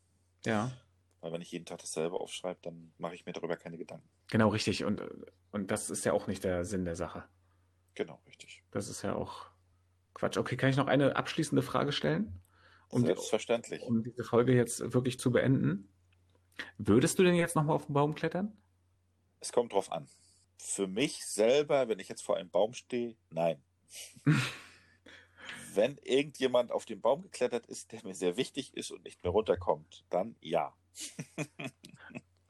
[0.46, 0.72] Ja,
[1.20, 4.08] Weil wenn ich jeden Tag dasselbe aufschreibe, dann mache ich mir darüber keine Gedanken.
[4.30, 4.84] genau richtig.
[4.86, 5.02] Und,
[5.52, 7.24] und das ist ja auch nicht der Sinn der Sache.
[7.96, 8.64] Genau, richtig.
[8.72, 9.50] Das ist ja auch
[10.14, 10.38] Quatsch.
[10.38, 12.41] Okay, kann ich noch eine abschließende Frage stellen?
[12.92, 13.82] Um, Selbstverständlich.
[13.84, 15.90] um diese Folge jetzt wirklich zu beenden.
[16.78, 18.58] Würdest du denn jetzt nochmal auf den Baum klettern?
[19.40, 20.08] Es kommt drauf an.
[20.58, 23.64] Für mich selber, wenn ich jetzt vor einem Baum stehe, nein.
[25.74, 29.32] wenn irgendjemand auf den Baum geklettert ist, der mir sehr wichtig ist und nicht mehr
[29.32, 30.76] runterkommt, dann ja.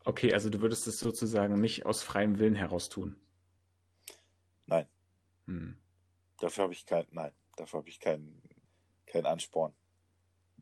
[0.04, 3.22] Okay, also du würdest es sozusagen nicht aus freiem Willen heraus tun.
[4.66, 4.88] Nein.
[5.46, 5.78] Hm.
[6.40, 8.42] Dafür habe ich kein, nein, dafür habe ich keinen
[9.06, 9.74] keinen Ansporn,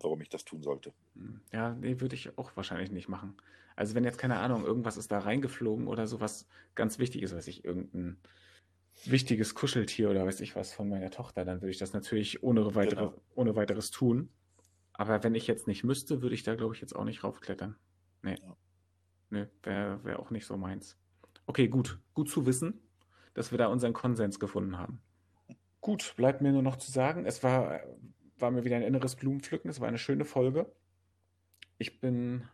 [0.02, 0.94] warum ich das tun sollte.
[1.16, 1.42] Hm.
[1.52, 3.36] Ja, nee, würde ich auch wahrscheinlich nicht machen.
[3.76, 7.48] Also wenn jetzt, keine Ahnung, irgendwas ist da reingeflogen oder sowas ganz wichtig ist, weiß
[7.48, 8.18] ich, irgendein
[9.06, 12.76] wichtiges Kuscheltier oder weiß ich was von meiner Tochter, dann würde ich das natürlich ohne,
[12.76, 13.22] weitere, Genau.
[13.36, 14.30] ohne weiteres tun.
[14.94, 17.78] Aber wenn ich jetzt nicht müsste, würde ich da, glaube ich, jetzt auch nicht raufklettern.
[18.22, 18.36] Nee.
[18.42, 18.58] Ja.
[19.30, 20.98] Nee, wäre wär auch nicht so meins.
[21.46, 22.00] Okay, gut.
[22.14, 22.82] Gut zu wissen,
[23.34, 25.02] dass wir da unseren Konsens gefunden haben.
[25.82, 27.80] Gut, bleibt mir nur noch zu sagen, es war,
[28.42, 29.70] war mir wieder ein inneres Blumenpflücken.
[29.70, 30.72] Es war eine schöne Folge.
[31.78, 32.48] Ich bin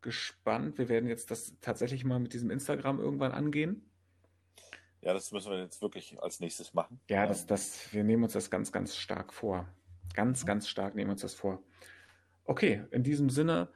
[0.00, 0.78] gespannt.
[0.78, 3.88] Wir werden jetzt das tatsächlich mal mit diesem Instagram irgendwann angehen.
[5.00, 7.00] Ja, das müssen wir jetzt wirklich als nächstes machen.
[7.08, 9.66] Ja, das, das, wir nehmen uns das ganz, ganz stark vor.
[10.14, 11.62] Ganz, ganz stark nehmen wir uns das vor.
[12.44, 13.68] Okay, in diesem Sinne,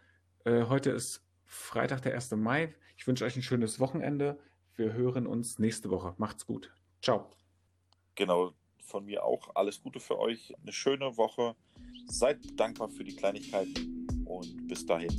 [0.44, 2.32] äh, heute ist Freitag, der 1.
[2.32, 2.74] Mai.
[2.96, 4.38] Ich wünsche euch ein schönes Wochenende.
[4.74, 6.14] Wir hören uns nächste Woche.
[6.18, 6.72] Macht's gut.
[7.02, 7.30] Ciao.
[8.14, 8.54] Genau,
[8.86, 10.54] von mir auch alles Gute für euch.
[10.62, 11.54] Eine schöne Woche.
[12.06, 15.10] Seid dankbar für die Kleinigkeiten und bis dahin.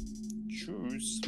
[0.50, 1.22] Tschüss.